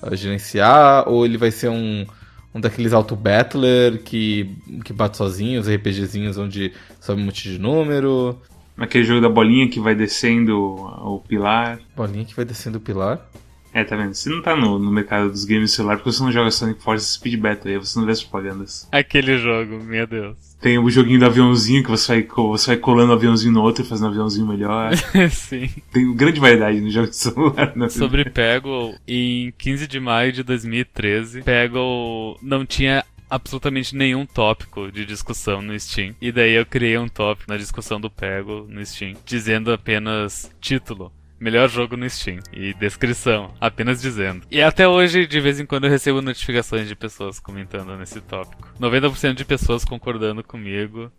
uh, 0.00 0.14
gerenciar, 0.14 1.08
ou 1.08 1.24
ele 1.24 1.36
vai 1.36 1.50
ser 1.50 1.70
um, 1.70 2.06
um 2.54 2.60
daqueles 2.60 2.92
auto-battler 2.92 3.98
que, 4.04 4.54
que 4.84 4.92
bate 4.92 5.16
sozinho, 5.16 5.60
os 5.60 5.68
RPGzinhos 5.68 6.38
onde 6.38 6.72
sobe 7.00 7.20
um 7.20 7.24
monte 7.24 7.50
de 7.50 7.58
número. 7.58 8.38
Aquele 8.78 9.04
jogo 9.04 9.20
da 9.20 9.28
bolinha 9.28 9.68
que 9.68 9.80
vai 9.80 9.94
descendo 9.94 10.56
o 10.56 11.20
pilar. 11.26 11.80
Bolinha 11.96 12.24
que 12.24 12.34
vai 12.34 12.44
descendo 12.44 12.78
o 12.78 12.80
pilar? 12.80 13.28
É, 13.74 13.82
tá 13.82 13.96
vendo? 13.96 14.14
Você 14.14 14.30
não 14.30 14.40
tá 14.40 14.54
no, 14.54 14.78
no 14.78 14.88
mercado 14.88 15.28
dos 15.28 15.44
games 15.44 15.72
celular 15.72 15.96
porque 15.96 16.12
você 16.12 16.22
não 16.22 16.30
joga 16.30 16.48
Sonic 16.52 16.80
Force 16.80 17.14
Speed 17.14 17.40
Battle, 17.40 17.72
aí 17.72 17.78
você 17.78 17.98
não 17.98 18.06
vê 18.06 18.12
as 18.12 18.22
propagandas. 18.22 18.88
Aquele 18.92 19.36
jogo, 19.36 19.82
meu 19.82 20.06
Deus. 20.06 20.36
Tem 20.60 20.78
o 20.78 20.88
joguinho 20.88 21.18
do 21.18 21.26
aviãozinho 21.26 21.82
que 21.82 21.90
você 21.90 22.20
vai, 22.20 22.22
você 22.22 22.68
vai 22.68 22.76
colando 22.76 23.10
o 23.10 23.16
aviãozinho 23.16 23.52
no 23.52 23.62
outro 23.62 23.84
e 23.84 23.86
fazendo 23.88 24.06
um 24.06 24.10
aviãozinho 24.10 24.46
melhor. 24.46 24.92
Sim. 25.28 25.68
Tem 25.92 26.14
grande 26.14 26.38
variedade 26.38 26.80
no 26.80 26.88
jogo 26.88 27.08
de 27.08 27.16
celular. 27.16 27.72
Né? 27.74 27.88
Sobre 27.88 28.24
Peggle, 28.30 28.94
em 29.08 29.52
15 29.58 29.88
de 29.88 29.98
maio 29.98 30.32
de 30.32 30.44
2013, 30.44 31.42
Peggle 31.42 32.38
não 32.40 32.64
tinha 32.64 33.04
absolutamente 33.28 33.96
nenhum 33.96 34.24
tópico 34.24 34.92
de 34.92 35.04
discussão 35.04 35.60
no 35.60 35.78
Steam. 35.78 36.14
E 36.20 36.30
daí 36.30 36.52
eu 36.52 36.64
criei 36.64 36.96
um 36.96 37.08
tópico 37.08 37.50
na 37.50 37.56
discussão 37.56 38.00
do 38.00 38.08
Pego 38.08 38.66
no 38.68 38.84
Steam, 38.86 39.14
dizendo 39.26 39.72
apenas 39.72 40.48
título. 40.60 41.12
Melhor 41.38 41.68
jogo 41.68 41.96
no 41.96 42.08
Steam. 42.08 42.38
E 42.52 42.72
descrição, 42.74 43.52
apenas 43.60 44.00
dizendo. 44.00 44.46
E 44.50 44.62
até 44.62 44.88
hoje, 44.88 45.26
de 45.26 45.40
vez 45.40 45.60
em 45.60 45.66
quando, 45.66 45.84
eu 45.84 45.90
recebo 45.90 46.22
notificações 46.22 46.88
de 46.88 46.94
pessoas 46.94 47.38
comentando 47.40 47.96
nesse 47.96 48.20
tópico. 48.20 48.68
90% 48.80 49.34
de 49.34 49.44
pessoas 49.44 49.84
concordando 49.84 50.42
comigo 50.42 51.10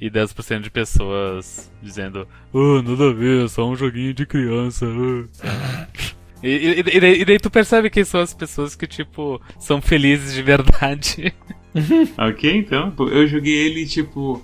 e 0.00 0.10
10% 0.10 0.60
de 0.62 0.70
pessoas 0.70 1.70
dizendo: 1.82 2.26
Oh, 2.52 2.82
nada 2.82 3.10
a 3.10 3.12
ver, 3.12 3.44
é 3.44 3.48
só 3.48 3.68
um 3.68 3.76
joguinho 3.76 4.12
de 4.14 4.26
criança. 4.26 4.86
ah." 5.44 5.86
E, 6.42 6.48
e- 6.48 6.78
e 6.96 7.00
daí, 7.00 7.20
e 7.20 7.24
daí 7.26 7.38
tu 7.38 7.50
percebe 7.50 7.90
quem 7.90 8.02
são 8.02 8.18
as 8.18 8.32
pessoas 8.32 8.74
que, 8.74 8.86
tipo, 8.86 9.38
são 9.58 9.78
felizes 9.82 10.32
de 10.32 10.42
verdade. 10.42 11.34
Ok, 12.16 12.50
então. 12.56 12.92
Eu 12.98 13.26
joguei 13.28 13.54
ele 13.54 13.86
tipo. 13.86 14.42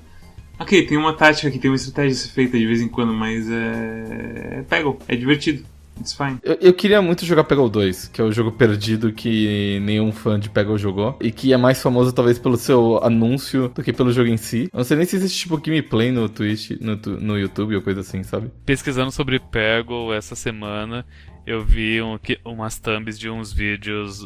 Ok, 0.59 0.87
tem 0.87 0.97
uma 0.97 1.13
tática 1.13 1.49
aqui, 1.49 1.59
tem 1.59 1.71
uma 1.71 1.77
estratégia 1.77 2.13
a 2.13 2.15
ser 2.15 2.29
feita 2.31 2.59
de 2.59 2.67
vez 2.67 2.81
em 2.81 2.89
quando, 2.89 3.13
mas 3.13 3.51
é. 3.51 4.59
é 4.59 4.63
Peggle, 4.69 4.99
é 5.07 5.15
divertido. 5.17 5.65
It's 5.99 6.13
fine. 6.13 6.37
Eu, 6.43 6.59
eu 6.61 6.75
queria 6.75 7.01
muito 7.01 7.25
jogar 7.25 7.45
Peggle 7.45 7.71
2, 7.71 8.09
que 8.09 8.21
é 8.21 8.25
o 8.25 8.31
jogo 8.31 8.53
perdido 8.53 9.13
que 9.15 9.81
nenhum 9.81 10.13
fã 10.13 10.39
de 10.39 10.51
Peggle 10.51 10.77
jogou. 10.77 11.17
E 11.23 11.33
que 11.33 11.55
é 11.55 11.57
mais 11.57 11.81
famoso, 11.83 12.13
talvez, 12.13 12.39
pelo 12.39 12.59
seu 12.59 13.03
anúncio 13.03 13.69
do 13.71 13.83
que 13.83 13.95
pelo 13.95 14.13
jogo 14.13 14.29
em 14.29 14.37
si. 14.37 14.69
Eu 14.73 14.77
não 14.79 14.85
sei 14.85 14.97
nem 14.99 15.07
se 15.07 15.17
existe, 15.17 15.39
tipo, 15.41 15.57
gameplay 15.57 16.13
no 16.13 16.29
Twitch, 16.29 16.73
no, 16.83 16.97
no 17.19 17.39
YouTube 17.39 17.77
ou 17.77 17.81
coisa 17.83 18.01
assim, 18.01 18.23
sabe? 18.23 18.51
Pesquisando 18.67 19.11
sobre 19.11 19.39
Peggle 19.39 20.13
essa 20.13 20.35
semana, 20.37 21.07
eu 21.47 21.65
vi 21.65 22.03
um, 22.03 22.19
que- 22.19 22.39
umas 22.45 22.79
thumbs 22.79 23.19
de 23.19 23.31
uns 23.31 23.51
vídeos 23.51 24.21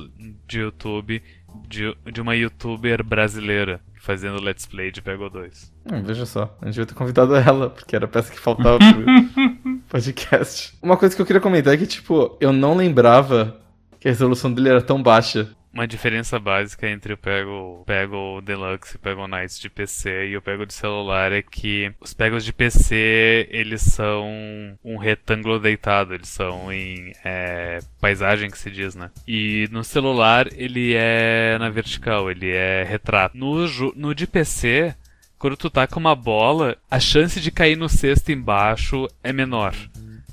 de 0.48 0.58
YouTube 0.58 1.22
de, 1.68 1.94
de 2.12 2.20
uma 2.20 2.34
youtuber 2.34 3.04
brasileira 3.04 3.80
fazendo 4.00 4.40
let's 4.40 4.64
play 4.66 4.90
de 4.90 5.02
Peggle 5.02 5.30
2. 5.30 5.72
Hum, 5.92 6.02
veja 6.02 6.24
só, 6.24 6.56
a 6.60 6.64
gente 6.64 6.74
devia 6.74 6.86
ter 6.86 6.94
convidado 6.94 7.36
ela, 7.36 7.68
porque 7.68 7.94
era 7.94 8.06
a 8.06 8.08
peça 8.08 8.32
que 8.32 8.40
faltava 8.40 8.78
pro 8.78 9.78
podcast. 9.88 10.74
Uma 10.82 10.96
coisa 10.96 11.14
que 11.14 11.20
eu 11.20 11.26
queria 11.26 11.40
comentar 11.40 11.74
é 11.74 11.76
que, 11.76 11.86
tipo, 11.86 12.36
eu 12.40 12.52
não 12.52 12.74
lembrava 12.74 13.60
que 14.00 14.08
a 14.08 14.10
resolução 14.10 14.52
dele 14.52 14.70
era 14.70 14.80
tão 14.80 15.02
baixa. 15.02 15.50
Uma 15.72 15.86
diferença 15.86 16.38
básica 16.38 16.88
entre 16.88 17.12
o 17.12 17.16
Peggle, 17.16 17.84
Peggle 17.86 18.42
Deluxe 18.42 18.98
e 19.02 19.08
o 19.08 19.28
Nights 19.28 19.60
de 19.60 19.70
PC 19.70 20.26
e 20.26 20.36
o 20.36 20.42
Peggle 20.42 20.66
de 20.66 20.74
celular 20.74 21.30
é 21.30 21.42
que 21.42 21.92
os 22.00 22.12
Peggles 22.12 22.44
de 22.44 22.52
PC, 22.52 23.48
eles 23.50 23.82
são 23.82 24.28
um 24.84 24.96
retângulo 24.96 25.60
deitado, 25.60 26.12
eles 26.12 26.28
são 26.28 26.72
em 26.72 27.12
é, 27.24 27.78
paisagem 28.00 28.50
que 28.50 28.58
se 28.58 28.68
diz, 28.68 28.96
né? 28.96 29.12
E 29.28 29.68
no 29.70 29.84
celular 29.84 30.48
ele 30.54 30.94
é 30.96 31.56
na 31.58 31.70
vertical, 31.70 32.28
ele 32.28 32.50
é 32.50 32.82
retrato. 32.82 33.38
No, 33.38 33.64
no 33.94 34.12
de 34.12 34.26
PC, 34.26 34.94
quando 35.38 35.56
tu 35.56 35.70
tá 35.70 35.86
com 35.86 36.00
uma 36.00 36.16
bola, 36.16 36.76
a 36.90 36.98
chance 36.98 37.40
de 37.40 37.50
cair 37.52 37.76
no 37.76 37.88
cesto 37.88 38.32
embaixo 38.32 39.08
é 39.22 39.32
menor. 39.32 39.74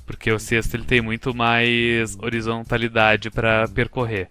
Porque 0.08 0.32
o 0.32 0.38
cesto 0.38 0.74
ele 0.74 0.84
tem 0.84 1.02
muito 1.02 1.34
mais 1.34 2.16
horizontalidade 2.18 3.30
para 3.30 3.68
percorrer. 3.68 4.28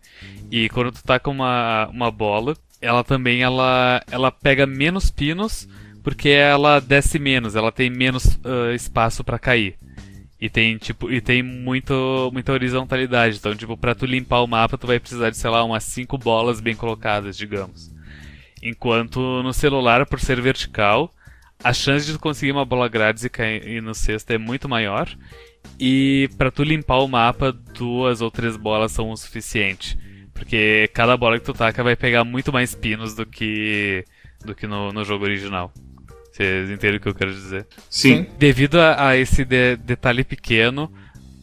E 0.52 0.68
quando 0.70 0.92
tu 0.92 1.04
tá 1.04 1.20
com 1.20 1.30
uma, 1.30 1.88
uma 1.88 2.10
bola, 2.10 2.58
ela 2.82 3.04
também 3.04 3.44
ela, 3.44 4.04
ela 4.10 4.32
pega 4.32 4.66
menos 4.66 5.12
pinos 5.12 5.70
porque 6.04 6.30
ela 6.30 6.80
desce 6.80 7.20
menos, 7.20 7.56
ela 7.56 7.72
tem 7.72 7.90
menos 7.90 8.40
ah, 8.44 8.74
espaço 8.74 9.24
para 9.24 9.38
cair. 9.38 9.76
E 10.40 10.50
tem 10.50 10.78
tipo 10.78 11.12
e 11.12 11.20
tem 11.20 11.44
muito 11.44 12.30
muita 12.32 12.54
horizontalidade, 12.54 13.38
então 13.38 13.56
tipo 13.56 13.76
para 13.76 13.94
tu 13.94 14.06
limpar 14.06 14.42
o 14.42 14.48
mapa 14.48 14.78
tu 14.78 14.88
vai 14.88 15.00
precisar 15.00 15.30
de 15.32 15.38
sei 15.38 15.50
lá 15.50 15.64
umas 15.64 15.84
cinco 15.84 16.18
bolas 16.18 16.60
bem 16.60 16.76
colocadas, 16.76 17.38
digamos. 17.38 17.92
Enquanto 18.64 19.20
no 19.44 19.54
celular 19.54 20.06
por 20.06 20.20
ser 20.20 20.40
vertical, 20.42 21.12
a 21.64 21.74
chance 21.74 22.06
de 22.06 22.14
tu 22.14 22.20
conseguir 22.20 22.52
uma 22.52 22.66
bola 22.66 22.88
grátis 22.88 23.24
e 23.24 23.30
cair 23.30 23.82
no 23.82 23.94
cesto 23.94 24.32
é 24.32 24.38
muito 24.38 24.70
maior. 24.70 25.10
E 25.80 26.30
pra 26.38 26.50
tu 26.52 26.64
limpar 26.64 26.98
o 27.00 27.08
mapa, 27.08 27.52
duas 27.52 28.22
ou 28.22 28.32
três 28.32 28.56
bolas 28.58 28.92
são 28.92 29.10
o 29.12 29.18
suficiente. 29.18 29.98
Porque 30.34 30.90
cada 30.94 31.18
bola 31.18 31.40
que 31.40 31.46
tu 31.46 31.54
taca 31.54 31.84
vai 31.84 31.96
pegar 31.96 32.24
muito 32.24 32.52
mais 32.54 32.74
pinos 32.76 33.16
do 33.16 33.26
que 33.26 34.04
do 34.46 34.54
que 34.54 34.68
no, 34.68 34.92
no 34.94 35.04
jogo 35.04 35.26
original. 35.26 35.72
Vocês 36.32 36.70
entendem 36.70 36.98
o 36.98 37.00
que 37.00 37.08
eu 37.08 37.16
quero 37.16 37.32
dizer? 37.34 37.66
Sim. 37.90 38.26
Devido 38.38 38.80
a, 38.80 39.08
a 39.10 39.18
esse 39.18 39.44
de- 39.44 39.76
detalhe 39.78 40.24
pequeno, 40.24 40.92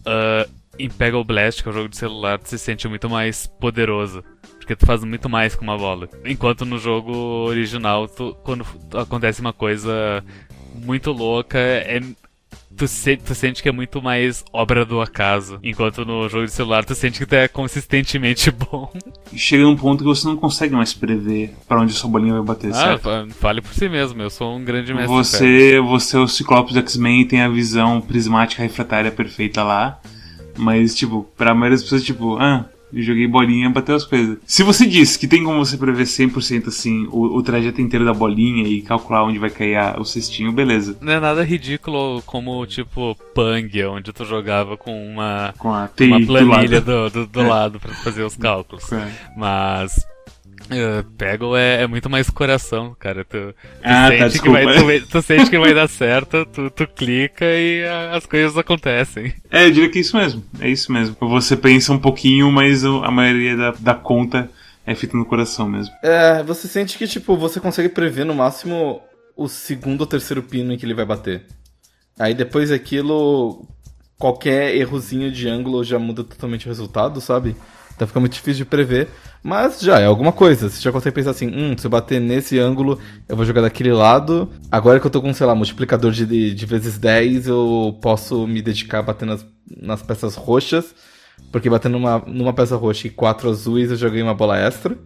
ah, 0.06 0.46
em 0.78 0.88
Peggle 0.88 1.24
Blast, 1.24 1.60
que 1.62 1.68
é 1.68 1.72
o 1.72 1.74
jogo 1.74 1.88
de 1.88 1.96
celular, 1.96 2.38
tu 2.38 2.48
se 2.48 2.58
sente 2.58 2.86
muito 2.86 3.10
mais 3.10 3.46
poderoso. 3.46 4.22
Porque 4.58 4.76
tu 4.76 4.86
faz 4.86 5.02
muito 5.04 5.28
mais 5.28 5.54
com 5.56 5.62
uma 5.64 5.76
bola. 5.76 6.08
Enquanto 6.24 6.64
no 6.64 6.78
jogo 6.78 7.12
original, 7.12 8.06
tu- 8.08 8.34
quando 8.44 8.64
acontece 8.94 9.40
uma 9.40 9.52
coisa 9.52 10.24
muito 10.74 11.10
louca, 11.10 11.58
é, 11.58 12.00
tu, 12.76 12.86
se- 12.88 13.16
tu 13.16 13.34
sente 13.34 13.62
que 13.62 13.68
é 13.68 13.72
muito 13.72 14.02
mais 14.02 14.44
obra 14.52 14.84
do 14.84 15.00
acaso. 15.00 15.58
Enquanto 15.62 16.04
no 16.04 16.28
jogo 16.28 16.44
de 16.46 16.52
celular, 16.52 16.84
tu 16.84 16.94
sente 16.94 17.18
que 17.18 17.26
tu 17.26 17.32
é 17.34 17.46
consistentemente 17.48 18.50
bom. 18.52 18.90
Chega 19.34 19.62
num 19.64 19.76
ponto 19.76 19.98
que 19.98 20.04
você 20.04 20.26
não 20.26 20.36
consegue 20.36 20.74
mais 20.74 20.92
prever 20.92 21.54
pra 21.68 21.80
onde 21.80 21.92
a 21.92 21.96
sua 21.96 22.10
bolinha 22.10 22.32
vai 22.34 22.42
bater, 22.42 22.70
Ah, 22.70 22.74
certo? 22.74 23.02
fa- 23.02 23.26
fale 23.40 23.60
por 23.60 23.72
si 23.74 23.88
mesmo, 23.88 24.20
eu 24.22 24.30
sou 24.30 24.56
um 24.56 24.64
grande 24.64 24.92
mestre. 24.94 25.12
Você, 25.14 25.80
você 25.80 26.16
é 26.16 26.20
o 26.20 26.28
Ciclopes 26.28 26.72
do 26.74 26.78
X-Men 26.80 27.20
e 27.22 27.24
tem 27.24 27.40
a 27.42 27.48
visão 27.48 28.00
prismática 28.00 28.62
refratária 28.62 29.10
perfeita 29.10 29.62
lá. 29.62 30.00
Mas, 30.56 30.94
tipo, 30.94 31.26
pra 31.36 31.52
maioria 31.52 31.76
das 31.76 31.82
pessoas, 31.82 32.04
tipo, 32.04 32.36
ah, 32.38 32.64
eu 32.94 33.02
joguei 33.02 33.26
bolinha, 33.26 33.68
bateu 33.70 33.94
as 33.94 34.04
coisas. 34.04 34.38
Se 34.46 34.62
você 34.62 34.86
diz 34.86 35.16
que 35.16 35.26
tem 35.26 35.42
como 35.44 35.64
você 35.64 35.76
prever 35.76 36.04
100% 36.04 36.68
assim 36.68 37.06
o, 37.10 37.36
o 37.36 37.42
trajeto 37.42 37.80
inteiro 37.80 38.04
da 38.04 38.12
bolinha 38.14 38.66
e 38.66 38.80
calcular 38.82 39.24
onde 39.24 39.38
vai 39.38 39.50
cair 39.50 39.76
a- 39.76 39.96
o 39.98 40.04
cestinho, 40.04 40.52
beleza. 40.52 40.96
Não 41.00 41.12
é 41.12 41.20
nada 41.20 41.42
ridículo 41.42 42.22
como, 42.26 42.64
tipo, 42.66 43.16
Pang, 43.34 43.84
onde 43.84 44.12
tu 44.12 44.24
jogava 44.24 44.76
com 44.76 44.92
uma, 45.12 45.54
Com 45.58 45.72
a 45.72 45.88
TI 45.88 46.04
uma 46.06 46.20
do 46.20 46.26
planilha 46.26 46.78
lado. 46.78 47.10
do, 47.10 47.10
do, 47.10 47.26
do 47.26 47.40
É. 47.40 47.46
lado 47.48 47.80
pra 47.80 47.92
fazer 47.94 48.22
os 48.22 48.36
cálculos. 48.36 48.90
É. 48.92 49.10
Mas. 49.36 50.06
Uh, 50.64 51.04
Peggle 51.18 51.56
é, 51.56 51.82
é 51.82 51.86
muito 51.86 52.08
mais 52.08 52.30
coração, 52.30 52.96
cara. 52.98 53.22
Tu, 53.24 53.36
tu 53.52 53.54
Ah, 53.82 54.10
tá, 54.10 54.30
sente 54.30 54.42
que 54.42 54.48
vai, 54.48 54.64
tu, 54.64 55.06
tu 55.08 55.22
sente 55.22 55.50
que 55.50 55.58
vai 55.58 55.74
dar 55.74 55.88
certo, 55.88 56.46
tu, 56.46 56.70
tu 56.70 56.86
clica 56.88 57.44
e 57.44 57.84
a- 57.84 58.16
as 58.16 58.24
coisas 58.24 58.56
acontecem. 58.56 59.34
É, 59.50 59.66
eu 59.66 59.70
diria 59.70 59.90
que 59.90 59.98
é 59.98 60.00
isso 60.00 60.16
mesmo. 60.16 60.42
É 60.58 60.68
isso 60.70 60.90
mesmo. 60.90 61.14
Você 61.20 61.54
pensa 61.56 61.92
um 61.92 61.98
pouquinho, 61.98 62.50
mas 62.50 62.82
a 62.84 63.10
maioria 63.10 63.56
da, 63.56 63.70
da 63.72 63.94
conta 63.94 64.50
é 64.86 64.94
feita 64.94 65.16
no 65.16 65.26
coração 65.26 65.68
mesmo. 65.68 65.94
É, 66.02 66.42
você 66.42 66.66
sente 66.66 66.96
que, 66.96 67.06
tipo, 67.06 67.36
você 67.36 67.60
consegue 67.60 67.90
prever 67.90 68.24
no 68.24 68.34
máximo 68.34 69.02
o 69.36 69.48
segundo 69.48 70.00
ou 70.02 70.06
terceiro 70.06 70.42
pino 70.42 70.72
em 70.72 70.78
que 70.78 70.86
ele 70.86 70.94
vai 70.94 71.04
bater. 71.04 71.42
Aí 72.18 72.32
depois 72.32 72.70
daquilo, 72.70 73.66
qualquer 74.18 74.74
errozinho 74.76 75.30
de 75.30 75.46
ângulo 75.48 75.84
já 75.84 75.98
muda 75.98 76.24
totalmente 76.24 76.66
o 76.66 76.68
resultado, 76.68 77.20
sabe? 77.20 77.54
Então 77.94 78.06
fica 78.08 78.20
muito 78.20 78.32
difícil 78.32 78.64
de 78.64 78.64
prever. 78.64 79.08
Mas 79.42 79.80
já 79.80 80.00
é 80.00 80.06
alguma 80.06 80.32
coisa. 80.32 80.68
Você 80.70 80.80
já 80.80 80.90
consegue 80.90 81.14
pensar 81.14 81.30
assim, 81.30 81.48
hum, 81.48 81.76
se 81.76 81.86
eu 81.86 81.90
bater 81.90 82.20
nesse 82.20 82.58
ângulo, 82.58 82.98
eu 83.28 83.36
vou 83.36 83.44
jogar 83.44 83.60
daquele 83.60 83.92
lado. 83.92 84.50
Agora 84.70 84.98
que 84.98 85.06
eu 85.06 85.10
tô 85.10 85.20
com, 85.20 85.32
sei 85.34 85.46
lá, 85.46 85.54
multiplicador 85.54 86.12
de, 86.12 86.54
de 86.54 86.66
vezes 86.66 86.98
10, 86.98 87.48
eu 87.48 87.98
posso 88.00 88.46
me 88.46 88.62
dedicar 88.62 89.00
a 89.00 89.02
bater 89.02 89.26
nas, 89.26 89.46
nas 89.80 90.02
peças 90.02 90.34
roxas. 90.34 90.94
Porque 91.52 91.68
batendo 91.68 91.92
numa, 91.98 92.18
numa 92.26 92.52
peça 92.52 92.76
roxa 92.76 93.06
e 93.06 93.10
quatro 93.10 93.50
azuis, 93.50 93.90
eu 93.90 93.96
joguei 93.96 94.22
uma 94.22 94.34
bola 94.34 94.58
extra. 94.58 94.96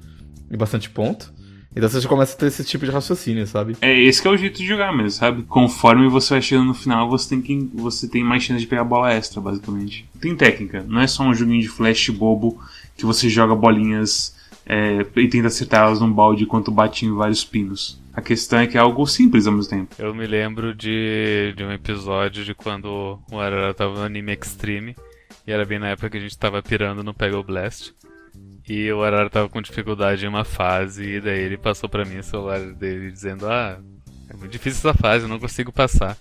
E 0.50 0.56
bastante 0.56 0.88
ponto. 0.88 1.32
Então 1.74 1.88
você 1.88 2.00
já 2.00 2.08
começa 2.08 2.34
a 2.34 2.38
ter 2.38 2.46
esse 2.46 2.64
tipo 2.64 2.84
de 2.84 2.90
raciocínio, 2.90 3.46
sabe? 3.46 3.76
É 3.80 3.96
esse 4.00 4.22
que 4.22 4.26
é 4.26 4.30
o 4.30 4.36
jeito 4.36 4.58
de 4.58 4.66
jogar 4.66 4.92
mesmo, 4.92 5.10
sabe? 5.10 5.42
Conforme 5.42 6.08
você 6.08 6.34
vai 6.34 6.42
chegando 6.42 6.68
no 6.68 6.74
final, 6.74 7.08
você 7.08 7.28
tem 7.28 7.42
que 7.42 7.70
você 7.74 8.08
tem 8.08 8.24
mais 8.24 8.42
chance 8.42 8.60
de 8.60 8.66
pegar 8.66 8.84
bola 8.84 9.12
extra, 9.12 9.40
basicamente. 9.40 10.08
Tem 10.20 10.34
técnica, 10.34 10.84
não 10.88 11.00
é 11.00 11.06
só 11.06 11.22
um 11.22 11.34
joguinho 11.34 11.60
de 11.60 11.68
flash 11.68 12.08
bobo 12.08 12.58
que 12.98 13.06
você 13.06 13.28
joga 13.28 13.54
bolinhas 13.54 14.36
é, 14.66 15.06
e 15.16 15.28
tenta 15.28 15.46
acertar 15.46 15.86
elas 15.86 16.00
num 16.00 16.12
balde 16.12 16.42
enquanto 16.42 16.70
bate 16.70 17.06
em 17.06 17.14
vários 17.14 17.44
pinos. 17.44 17.98
A 18.12 18.20
questão 18.20 18.58
é 18.58 18.66
que 18.66 18.76
é 18.76 18.80
algo 18.80 19.06
simples 19.06 19.46
ao 19.46 19.52
mesmo 19.52 19.70
tempo. 19.70 19.94
Eu 19.96 20.12
me 20.12 20.26
lembro 20.26 20.74
de, 20.74 21.54
de 21.56 21.62
um 21.64 21.70
episódio 21.70 22.44
de 22.44 22.52
quando 22.52 23.20
o 23.30 23.38
Arara 23.38 23.72
tava 23.72 23.94
no 23.94 24.02
Anime 24.02 24.32
Extreme. 24.32 24.96
E 25.46 25.52
era 25.52 25.64
bem 25.64 25.78
na 25.78 25.90
época 25.90 26.10
que 26.10 26.16
a 26.16 26.20
gente 26.20 26.36
tava 26.36 26.60
pirando 26.60 27.04
no 27.04 27.14
Peggle 27.14 27.44
Blast. 27.44 27.94
E 28.68 28.92
o 28.92 29.04
Arara 29.04 29.30
tava 29.30 29.48
com 29.48 29.62
dificuldade 29.62 30.26
em 30.26 30.28
uma 30.28 30.44
fase. 30.44 31.04
E 31.04 31.20
daí 31.20 31.38
ele 31.38 31.56
passou 31.56 31.88
pra 31.88 32.04
mim 32.04 32.18
o 32.18 32.24
celular 32.24 32.60
dele 32.72 33.12
dizendo: 33.12 33.46
Ah, 33.46 33.78
é 34.28 34.36
muito 34.36 34.50
difícil 34.50 34.90
essa 34.90 34.98
fase, 35.00 35.24
eu 35.24 35.28
não 35.28 35.38
consigo 35.38 35.72
passar. 35.72 36.18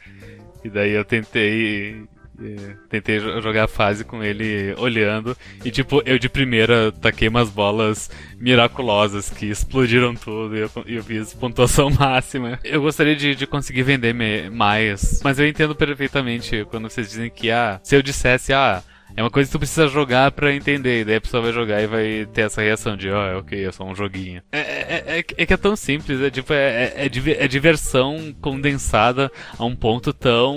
E 0.63 0.69
daí 0.69 0.91
eu 0.91 1.03
tentei. 1.03 2.05
Eh, 2.41 2.75
Tentei 2.89 3.19
jo- 3.19 3.41
jogar 3.41 3.65
a 3.65 3.67
fase 3.67 4.03
com 4.03 4.23
ele 4.23 4.73
olhando. 4.77 5.35
E 5.63 5.71
tipo, 5.71 6.01
eu 6.05 6.17
de 6.19 6.29
primeira 6.29 6.91
taquei 6.91 7.27
umas 7.27 7.49
bolas 7.49 8.09
miraculosas 8.39 9.29
que 9.29 9.45
explodiram 9.47 10.15
tudo 10.15 10.55
e 10.55 10.61
eu, 10.61 10.71
eu 10.85 11.03
fiz 11.03 11.33
pontuação 11.33 11.89
máxima. 11.97 12.59
Eu 12.63 12.81
gostaria 12.81 13.15
de, 13.15 13.35
de 13.35 13.47
conseguir 13.47 13.83
vender 13.83 14.13
mais. 14.51 15.21
Mas 15.23 15.39
eu 15.39 15.47
entendo 15.47 15.75
perfeitamente 15.75 16.65
quando 16.69 16.89
vocês 16.89 17.09
dizem 17.09 17.29
que, 17.29 17.51
ah, 17.51 17.79
se 17.83 17.95
eu 17.95 18.01
dissesse, 18.01 18.53
ah. 18.53 18.83
É 19.15 19.23
uma 19.23 19.31
coisa 19.31 19.47
que 19.47 19.53
tu 19.53 19.57
precisa 19.59 19.87
jogar 19.87 20.31
pra 20.31 20.53
entender, 20.53 21.01
e 21.01 21.05
daí 21.05 21.15
a 21.15 21.21
pessoa 21.21 21.41
vai 21.41 21.53
jogar 21.53 21.81
e 21.81 21.87
vai 21.87 22.27
ter 22.31 22.41
essa 22.41 22.61
reação 22.61 22.95
de, 22.95 23.09
ó, 23.09 23.25
é 23.25 23.35
ok, 23.37 23.65
é 23.65 23.71
só 23.71 23.83
um 23.85 23.95
joguinho. 23.95 24.43
É, 24.51 24.59
é, 24.59 25.03
é, 25.07 25.17
é 25.19 25.45
que 25.45 25.53
é 25.53 25.57
tão 25.57 25.75
simples, 25.77 26.21
é 26.21 26.29
tipo, 26.29 26.51
é, 26.53 26.93
é, 26.93 27.05
é 27.05 27.43
é 27.45 27.47
diversão 27.47 28.35
condensada 28.41 29.31
a 29.57 29.63
um 29.65 29.75
ponto 29.75 30.13
tão 30.13 30.55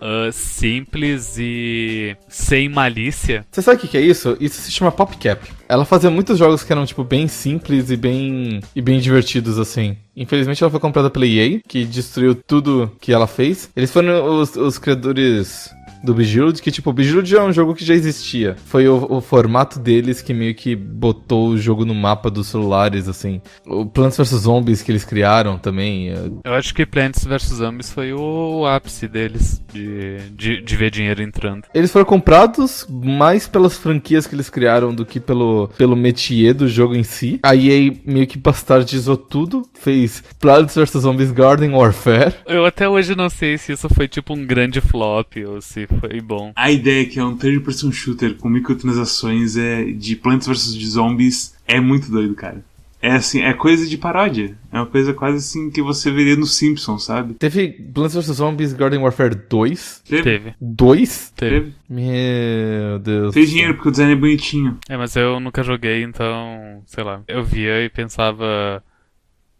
ah, 0.00 0.30
simples 0.32 1.36
e 1.38 2.16
sem 2.28 2.68
malícia. 2.68 3.44
Você 3.50 3.62
sabe 3.62 3.78
o 3.78 3.80
que, 3.80 3.88
que 3.88 3.98
é 3.98 4.00
isso? 4.00 4.36
Isso 4.40 4.60
se 4.60 4.70
chama 4.70 4.92
PopCap. 4.92 5.50
Ela 5.68 5.84
fazia 5.84 6.10
muitos 6.10 6.38
jogos 6.38 6.62
que 6.62 6.72
eram, 6.72 6.86
tipo, 6.86 7.04
bem 7.04 7.28
simples 7.28 7.90
e 7.90 7.96
bem, 7.96 8.60
e 8.74 8.80
bem 8.80 9.00
divertidos, 9.00 9.58
assim. 9.58 9.96
Infelizmente 10.16 10.62
ela 10.62 10.70
foi 10.70 10.80
comprada 10.80 11.10
pela 11.10 11.26
EA, 11.26 11.60
que 11.66 11.84
destruiu 11.84 12.34
tudo 12.34 12.90
que 13.00 13.12
ela 13.12 13.26
fez. 13.26 13.70
Eles 13.76 13.92
foram 13.92 14.40
os, 14.40 14.56
os 14.56 14.78
criadores 14.78 15.70
do 16.02 16.14
Bejeweled, 16.14 16.60
que, 16.62 16.70
tipo, 16.70 16.90
o 16.90 16.92
Bejeweled 16.92 17.34
é 17.36 17.42
um 17.42 17.52
jogo 17.52 17.74
que 17.74 17.84
já 17.84 17.94
existia. 17.94 18.56
Foi 18.66 18.88
o, 18.88 19.06
o 19.10 19.20
formato 19.20 19.78
deles 19.78 20.20
que 20.22 20.32
meio 20.34 20.54
que 20.54 20.74
botou 20.76 21.48
o 21.48 21.58
jogo 21.58 21.84
no 21.84 21.94
mapa 21.94 22.30
dos 22.30 22.46
celulares, 22.48 23.08
assim. 23.08 23.40
O 23.66 23.86
Plants 23.86 24.16
vs 24.16 24.28
Zombies 24.42 24.82
que 24.82 24.92
eles 24.92 25.04
criaram 25.04 25.58
também. 25.58 26.10
é, 26.10 26.14
Eu 26.44 26.54
acho 26.54 26.74
que 26.74 26.86
Plants 26.86 27.24
vs 27.24 27.48
Zombies 27.48 27.92
foi 27.92 28.12
o 28.12 28.66
ápice 28.66 29.08
deles, 29.08 29.62
de, 29.72 30.18
de, 30.30 30.62
de 30.62 30.76
ver 30.76 30.90
dinheiro 30.90 31.22
entrando. 31.22 31.64
Eles 31.74 31.90
foram 31.92 32.06
comprados 32.06 32.86
mais 32.88 33.46
pelas 33.48 33.76
franquias 33.76 34.26
que 34.26 34.34
eles 34.34 34.48
criaram 34.50 34.94
do 34.94 35.04
que 35.04 35.18
pelo, 35.20 35.68
pelo 35.76 35.96
métier 35.96 36.54
do 36.54 36.68
jogo 36.68 36.94
em 36.94 37.02
si. 37.02 37.40
A 37.42 37.54
EA 37.56 37.92
meio 38.04 38.26
que 38.26 38.38
bastardizou 38.38 39.16
tudo, 39.16 39.62
fez 39.74 40.22
Plants 40.38 40.74
vs 40.74 41.02
Zombies 41.02 41.30
Garden 41.32 41.70
Warfare. 41.74 42.34
Eu 42.46 42.64
até 42.64 42.88
hoje 42.88 43.14
não 43.16 43.28
sei 43.28 43.58
se 43.58 43.72
isso 43.72 43.88
foi 43.88 44.06
tipo 44.08 44.34
um 44.34 44.46
grande 44.46 44.80
flop 44.80 45.34
ou 45.46 45.60
se 45.60 45.87
foi 46.00 46.20
bom. 46.20 46.52
A 46.54 46.70
ideia 46.70 47.06
que 47.06 47.18
é 47.18 47.24
um 47.24 47.36
third 47.36 47.60
person 47.60 47.90
shooter 47.90 48.34
com 48.34 48.48
microtransações 48.48 49.56
é 49.56 49.84
de 49.84 50.16
Plants 50.16 50.46
vs 50.46 50.74
Zombies 50.90 51.54
é 51.66 51.80
muito 51.80 52.10
doido, 52.10 52.34
cara. 52.34 52.64
É 53.00 53.12
assim, 53.12 53.42
é 53.42 53.52
coisa 53.52 53.86
de 53.86 53.96
paródia. 53.96 54.56
É 54.72 54.76
uma 54.76 54.86
coisa 54.86 55.14
quase 55.14 55.38
assim 55.38 55.70
que 55.70 55.80
você 55.80 56.10
veria 56.10 56.34
no 56.34 56.46
Simpsons, 56.46 57.04
sabe? 57.04 57.34
Teve 57.34 57.68
Plants 57.68 58.14
vs 58.14 58.36
Zombies 58.36 58.72
Garden 58.72 59.00
Warfare 59.00 59.36
2. 59.48 60.02
Teve. 60.04 60.22
Teve. 60.22 60.54
2? 60.60 61.32
Teve. 61.36 61.60
Teve. 61.60 61.72
Meu 61.88 62.98
Deus. 62.98 63.32
Fez 63.34 63.50
dinheiro 63.50 63.74
porque 63.74 63.88
o 63.88 63.92
design 63.92 64.12
é 64.12 64.16
bonitinho. 64.16 64.78
É, 64.88 64.96
mas 64.96 65.14
eu 65.14 65.38
nunca 65.38 65.62
joguei, 65.62 66.02
então, 66.02 66.82
sei 66.86 67.04
lá. 67.04 67.22
Eu 67.28 67.44
via 67.44 67.84
e 67.84 67.88
pensava. 67.88 68.82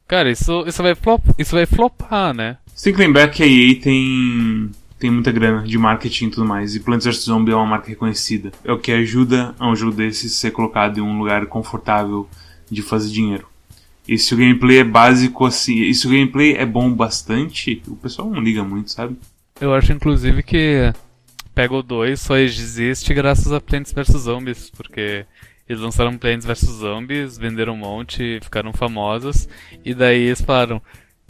Cara, 0.08 0.30
isso, 0.30 0.64
isso 0.66 0.82
vai 0.82 0.94
flop, 0.94 1.22
isso 1.38 1.54
vai 1.54 1.66
flopar, 1.66 2.34
né? 2.34 2.56
Você 2.74 2.84
tem 2.84 2.94
que 2.94 3.00
lembrar 3.00 3.28
que 3.28 3.42
a 3.42 3.46
EA 3.46 3.80
tem, 3.80 4.70
tem 4.98 5.10
muita 5.10 5.30
grana 5.30 5.62
de 5.62 5.78
marketing 5.78 6.26
e 6.26 6.30
tudo 6.30 6.46
mais. 6.46 6.74
E 6.74 6.80
Plants 6.80 7.06
vs 7.06 7.24
Zombies 7.24 7.54
é 7.54 7.56
uma 7.56 7.66
marca 7.66 7.88
reconhecida. 7.88 8.50
É 8.64 8.72
o 8.72 8.78
que 8.78 8.90
ajuda 8.90 9.54
a 9.58 9.70
um 9.70 9.76
jogo 9.76 9.92
desse 9.92 10.28
ser 10.28 10.50
colocado 10.50 10.98
em 10.98 11.00
um 11.00 11.18
lugar 11.18 11.46
confortável 11.46 12.28
de 12.70 12.82
fazer 12.82 13.10
dinheiro. 13.10 13.46
E 14.06 14.18
se 14.18 14.34
o 14.34 14.38
gameplay 14.38 14.78
é 14.78 14.84
básico 14.84 15.44
assim, 15.44 15.82
e 15.82 15.94
se 15.94 16.06
o 16.06 16.10
gameplay 16.10 16.54
é 16.54 16.64
bom 16.64 16.90
bastante, 16.90 17.82
o 17.86 17.94
pessoal 17.94 18.30
não 18.30 18.40
liga 18.40 18.64
muito, 18.64 18.90
sabe? 18.90 19.16
Eu 19.60 19.74
acho, 19.74 19.92
inclusive, 19.92 20.42
que 20.42 20.92
Peggle 21.54 21.82
2 21.82 22.18
só 22.18 22.36
existe 22.36 23.12
graças 23.12 23.52
a 23.52 23.60
Plants 23.60 23.92
vs 23.92 24.22
Zombies, 24.22 24.70
porque 24.70 25.26
eles 25.68 25.82
lançaram 25.82 26.16
Plants 26.16 26.46
vs 26.46 26.70
Zombies, 26.70 27.36
venderam 27.36 27.74
um 27.74 27.78
monte, 27.78 28.40
ficaram 28.42 28.72
famosos, 28.72 29.46
e 29.84 29.92
daí 29.92 30.22
eles 30.22 30.40
falaram: 30.40 30.80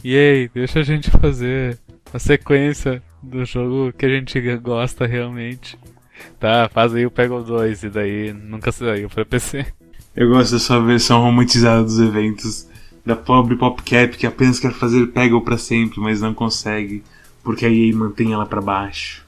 Yay, 0.03 0.49
deixa 0.53 0.79
a 0.79 0.83
gente 0.83 1.11
fazer 1.11 1.77
a 2.13 2.19
sequência 2.19 3.03
do 3.21 3.45
jogo 3.45 3.93
que 3.93 4.05
a 4.05 4.09
gente 4.09 4.39
gosta 4.57 5.05
realmente. 5.05 5.77
Tá, 6.39 6.69
faz 6.71 6.93
aí 6.93 7.05
o 7.05 7.11
Peggle 7.11 7.43
2, 7.43 7.83
e 7.83 7.89
daí 7.89 8.33
nunca 8.33 8.71
saiu 8.71 9.09
pra 9.09 9.25
PC. 9.25 9.65
Eu 10.15 10.29
gosto 10.29 10.51
dessa 10.51 10.79
versão 10.81 11.21
romantizada 11.21 11.83
dos 11.83 11.99
eventos. 11.99 12.67
Da 13.05 13.15
pobre 13.15 13.55
PopCap 13.55 14.17
que 14.17 14.27
apenas 14.27 14.59
quer 14.59 14.73
fazer 14.73 15.07
Peggle 15.07 15.43
pra 15.43 15.57
sempre, 15.57 15.99
mas 15.99 16.21
não 16.21 16.33
consegue. 16.33 17.03
Porque 17.43 17.65
a 17.65 17.69
EA 17.69 17.95
mantém 17.95 18.33
ela 18.33 18.45
pra 18.45 18.61
baixo. 18.61 19.25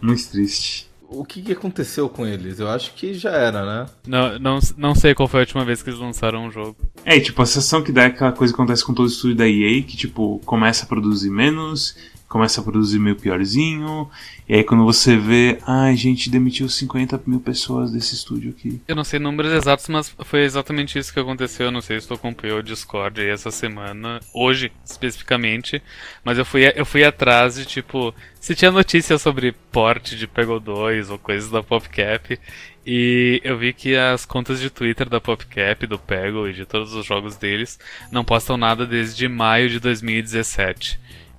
Muito 0.00 0.30
triste. 0.30 0.88
O 1.10 1.24
que, 1.24 1.40
que 1.40 1.52
aconteceu 1.52 2.06
com 2.08 2.26
eles? 2.26 2.60
Eu 2.60 2.68
acho 2.68 2.92
que 2.92 3.14
já 3.14 3.30
era, 3.30 3.64
né? 3.64 3.90
Não, 4.06 4.38
não, 4.38 4.58
não 4.76 4.94
sei 4.94 5.14
qual 5.14 5.26
foi 5.26 5.40
a 5.40 5.44
última 5.44 5.64
vez 5.64 5.82
que 5.82 5.88
eles 5.88 5.98
lançaram 5.98 6.46
um 6.46 6.52
jogo. 6.52 6.76
É, 7.02 7.18
tipo, 7.18 7.40
a 7.40 7.46
sensação 7.46 7.82
que 7.82 7.90
dá 7.90 8.02
é 8.02 8.06
aquela 8.06 8.32
coisa 8.32 8.52
que 8.52 8.60
acontece 8.60 8.84
com 8.84 8.92
todo 8.92 9.06
o 9.06 9.10
estúdio 9.10 9.36
da 9.36 9.48
EA, 9.48 9.82
que, 9.82 9.96
tipo, 9.96 10.38
começa 10.44 10.84
a 10.84 10.88
produzir 10.88 11.30
menos, 11.30 11.96
começa 12.28 12.60
a 12.60 12.64
produzir 12.64 12.98
meio 12.98 13.16
piorzinho, 13.16 14.08
e 14.48 14.54
aí 14.54 14.64
quando 14.64 14.84
você 14.84 15.16
vê, 15.16 15.58
ai, 15.66 15.96
gente, 15.96 16.28
demitiu 16.30 16.68
50 16.68 17.22
mil 17.26 17.40
pessoas 17.40 17.90
desse 17.90 18.14
estúdio 18.14 18.50
aqui. 18.50 18.80
Eu 18.86 18.94
não 18.94 19.04
sei 19.04 19.18
números 19.18 19.52
exatos, 19.52 19.88
mas 19.88 20.14
foi 20.24 20.42
exatamente 20.44 20.98
isso 20.98 21.12
que 21.12 21.20
aconteceu. 21.20 21.66
Eu 21.66 21.72
não 21.72 21.80
sei 21.80 22.00
se 22.00 22.06
tu 22.06 22.14
acompanhou 22.14 22.58
o 22.58 22.62
Discord 22.62 23.20
aí 23.20 23.28
essa 23.28 23.50
semana, 23.50 24.20
hoje 24.34 24.70
especificamente, 24.84 25.82
mas 26.22 26.36
eu 26.36 26.44
fui, 26.44 26.70
eu 26.74 26.84
fui 26.84 27.02
atrás 27.02 27.54
de 27.54 27.64
tipo, 27.64 28.14
se 28.40 28.54
tinha 28.54 28.70
notícia 28.70 29.18
sobre 29.18 29.52
porte 29.72 30.16
de 30.16 30.26
Peggle 30.26 30.60
2 30.60 31.10
ou 31.10 31.18
coisas 31.18 31.50
da 31.50 31.62
PopCap, 31.62 32.38
e 32.86 33.40
eu 33.44 33.58
vi 33.58 33.72
que 33.72 33.94
as 33.96 34.24
contas 34.24 34.60
de 34.60 34.70
Twitter 34.70 35.08
da 35.08 35.20
PopCap, 35.20 35.86
do 35.86 35.98
Peggle 35.98 36.48
e 36.48 36.54
de 36.54 36.64
todos 36.64 36.94
os 36.94 37.04
jogos 37.04 37.36
deles 37.36 37.78
não 38.10 38.24
postam 38.24 38.56
nada 38.56 38.86
desde 38.86 39.28
maio 39.28 39.68
de 39.68 39.78
2017. 39.78 40.98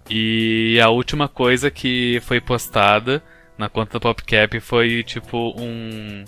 E 0.09 0.79
a 0.81 0.89
última 0.89 1.27
coisa 1.27 1.69
que 1.69 2.19
foi 2.23 2.41
postada 2.41 3.21
na 3.57 3.69
conta 3.69 3.93
da 3.93 3.99
PopCap 3.99 4.59
foi 4.59 5.03
tipo 5.03 5.53
um 5.57 6.23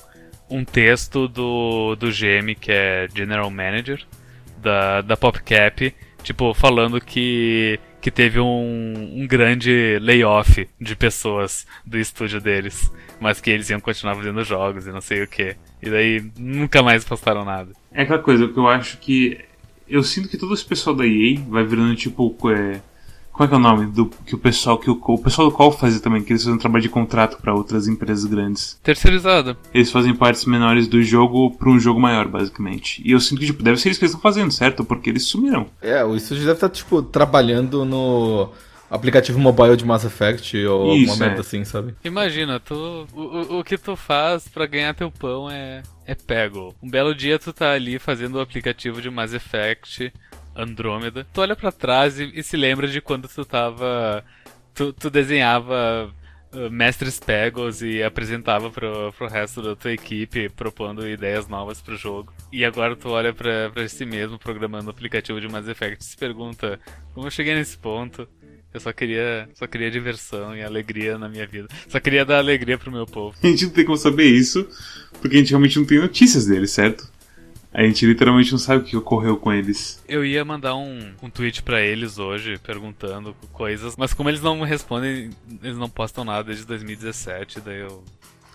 um 0.51 0.65
texto 0.65 1.27
do, 1.27 1.95
do 1.95 2.09
GM, 2.09 2.53
que 2.59 2.71
é 2.71 3.07
General 3.15 3.49
Manager, 3.49 4.03
da, 4.57 5.01
da 5.01 5.15
PopCap, 5.15 5.95
tipo, 6.21 6.53
falando 6.53 6.99
que, 6.99 7.79
que 8.01 8.11
teve 8.11 8.39
um, 8.39 9.21
um 9.21 9.25
grande 9.25 9.97
layoff 10.01 10.67
de 10.79 10.95
pessoas 10.95 11.65
do 11.85 11.97
estúdio 11.97 12.41
deles, 12.41 12.91
mas 13.19 13.39
que 13.39 13.49
eles 13.49 13.69
iam 13.69 13.79
continuar 13.79 14.15
fazendo 14.15 14.43
jogos 14.43 14.85
e 14.85 14.91
não 14.91 15.01
sei 15.01 15.23
o 15.23 15.27
que. 15.27 15.55
E 15.81 15.89
daí 15.89 16.31
nunca 16.37 16.83
mais 16.83 17.05
postaram 17.05 17.45
nada. 17.45 17.71
É 17.91 18.03
aquela 18.03 18.19
coisa 18.19 18.47
que 18.47 18.57
eu 18.57 18.67
acho 18.67 18.97
que. 18.97 19.39
Eu 19.87 20.03
sinto 20.03 20.29
que 20.29 20.37
todo 20.37 20.53
esse 20.53 20.63
pessoal 20.63 20.95
da 20.95 21.05
EA 21.05 21.39
vai 21.49 21.65
virando, 21.65 21.95
tipo, 21.95 22.33
é, 22.49 22.81
como 23.41 23.45
é 23.45 23.47
que 23.47 23.53
é 23.53 23.57
o 23.57 23.59
nome? 23.59 23.85
Do, 23.87 24.05
que 24.25 24.35
o 24.35 24.37
pessoal 24.37 24.77
que 24.77 24.89
o, 24.89 25.01
o 25.01 25.17
pessoal 25.17 25.49
do 25.49 25.55
qual 25.55 25.71
fazia 25.71 25.99
também, 25.99 26.21
que 26.21 26.31
eles 26.31 26.43
fazem 26.43 26.55
um 26.55 26.59
trabalho 26.59 26.83
de 26.83 26.89
contrato 26.89 27.41
para 27.41 27.53
outras 27.53 27.87
empresas 27.87 28.25
grandes. 28.25 28.79
Terceirizado. 28.83 29.57
Eles 29.73 29.91
fazem 29.91 30.13
partes 30.13 30.45
menores 30.45 30.87
do 30.87 31.01
jogo 31.01 31.49
para 31.51 31.69
um 31.69 31.79
jogo 31.79 31.99
maior, 31.99 32.27
basicamente. 32.27 33.01
E 33.03 33.11
eu 33.11 33.19
sinto 33.19 33.39
que 33.39 33.47
tipo, 33.47 33.63
deve 33.63 33.77
ser 33.79 33.89
isso 33.89 33.99
que 33.99 34.05
eles 34.05 34.13
estão 34.13 34.21
fazendo, 34.21 34.51
certo? 34.51 34.83
Porque 34.83 35.09
eles 35.09 35.23
sumiram. 35.23 35.65
É, 35.81 36.03
o 36.03 36.15
estúdio 36.15 36.43
deve 36.43 36.57
estar, 36.57 36.69
tipo, 36.69 37.01
trabalhando 37.01 37.83
no 37.83 38.49
aplicativo 38.91 39.39
mobile 39.39 39.75
de 39.75 39.85
Mass 39.85 40.03
Effect 40.03 40.63
ou 40.65 40.93
Isso, 40.93 41.11
alguma 41.11 41.27
merda 41.27 41.39
é. 41.39 41.41
assim, 41.41 41.63
sabe? 41.63 41.95
Imagina, 42.03 42.59
tu, 42.59 43.07
o, 43.15 43.59
o, 43.59 43.63
que 43.63 43.77
tu 43.77 43.95
faz 43.95 44.47
pra 44.47 44.67
ganhar 44.67 44.93
teu 44.93 45.09
pão 45.09 45.49
é, 45.49 45.81
é 46.05 46.13
pego. 46.13 46.75
Um 46.83 46.89
belo 46.89 47.15
dia 47.15 47.39
tu 47.39 47.51
tá 47.51 47.71
ali 47.71 47.97
fazendo 47.97 48.35
o 48.35 48.41
aplicativo 48.41 49.01
de 49.01 49.09
Mass 49.09 49.33
Effect 49.33 50.13
Andrômeda. 50.55 51.25
Tu 51.33 51.41
olha 51.41 51.55
pra 51.55 51.71
trás 51.71 52.19
e, 52.19 52.31
e 52.33 52.43
se 52.43 52.57
lembra 52.57 52.87
de 52.87 53.01
quando 53.01 53.27
tu 53.27 53.45
tava. 53.45 54.23
Tu, 54.73 54.93
tu 54.93 55.09
desenhava 55.09 56.11
uh, 56.53 56.69
mestres 56.69 57.19
pegos 57.19 57.81
e 57.81 58.01
apresentava 58.03 58.69
pro, 58.69 59.13
pro 59.17 59.27
resto 59.27 59.61
da 59.61 59.75
tua 59.75 59.91
equipe, 59.91 60.49
propondo 60.49 61.07
ideias 61.07 61.47
novas 61.47 61.81
pro 61.81 61.97
jogo. 61.97 62.33
E 62.51 62.63
agora 62.63 62.95
tu 62.95 63.09
olha 63.09 63.33
pra, 63.33 63.69
pra 63.69 63.87
si 63.87 64.05
mesmo 64.05 64.37
programando 64.37 64.87
o 64.87 64.91
aplicativo 64.91 65.39
de 65.41 65.47
Mass 65.47 65.67
Effect 65.67 66.03
e 66.03 66.05
se 66.05 66.17
pergunta: 66.17 66.79
como 67.13 67.27
eu 67.27 67.31
cheguei 67.31 67.55
nesse 67.55 67.77
ponto? 67.77 68.27
Eu 68.73 68.79
só 68.79 68.93
queria, 68.93 69.49
só 69.53 69.67
queria 69.67 69.91
diversão 69.91 70.55
e 70.55 70.63
alegria 70.63 71.17
na 71.17 71.27
minha 71.27 71.45
vida. 71.45 71.67
Só 71.89 71.99
queria 71.99 72.23
dar 72.23 72.37
alegria 72.37 72.77
pro 72.77 72.91
meu 72.91 73.05
povo. 73.05 73.35
A 73.43 73.47
gente 73.47 73.65
não 73.65 73.71
tem 73.71 73.83
como 73.83 73.97
saber 73.97 74.27
isso, 74.27 74.65
porque 75.19 75.35
a 75.35 75.39
gente 75.39 75.49
realmente 75.49 75.77
não 75.77 75.85
tem 75.85 75.99
notícias 75.99 76.45
deles, 76.45 76.71
certo? 76.71 77.05
A 77.73 77.83
gente 77.83 78.05
literalmente 78.05 78.51
não 78.51 78.59
sabe 78.59 78.81
o 78.81 78.83
que 78.83 78.97
ocorreu 78.97 79.37
com 79.37 79.51
eles. 79.51 80.03
Eu 80.07 80.25
ia 80.25 80.43
mandar 80.43 80.75
um, 80.75 81.11
um 81.23 81.29
tweet 81.29 81.63
pra 81.63 81.81
eles 81.81 82.19
hoje 82.19 82.57
perguntando 82.57 83.35
coisas, 83.53 83.95
mas 83.95 84.13
como 84.13 84.29
eles 84.29 84.41
não 84.41 84.61
respondem, 84.61 85.29
eles 85.63 85.77
não 85.77 85.89
postam 85.89 86.25
nada 86.25 86.43
desde 86.43 86.65
2017, 86.65 87.61
daí 87.61 87.79
eu. 87.79 88.03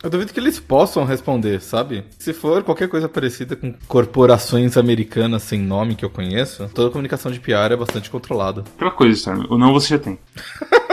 Eu 0.02 0.10
duvido 0.10 0.32
que 0.32 0.38
eles 0.38 0.60
possam 0.60 1.04
responder, 1.04 1.60
sabe? 1.62 2.04
Se 2.18 2.34
for 2.34 2.62
qualquer 2.62 2.88
coisa 2.88 3.08
parecida 3.08 3.56
com 3.56 3.74
corporações 3.88 4.76
americanas 4.76 5.42
sem 5.42 5.58
nome 5.58 5.96
que 5.96 6.04
eu 6.04 6.10
conheço, 6.10 6.68
toda 6.74 6.90
comunicação 6.90 7.32
de 7.32 7.40
PR 7.40 7.72
é 7.72 7.76
bastante 7.76 8.10
controlada. 8.10 8.62
Aquela 8.76 8.90
coisa, 8.90 9.16
Storm, 9.16 9.46
o 9.48 9.56
não 9.56 9.72
você 9.72 9.96
já 9.96 9.98
tem. 9.98 10.18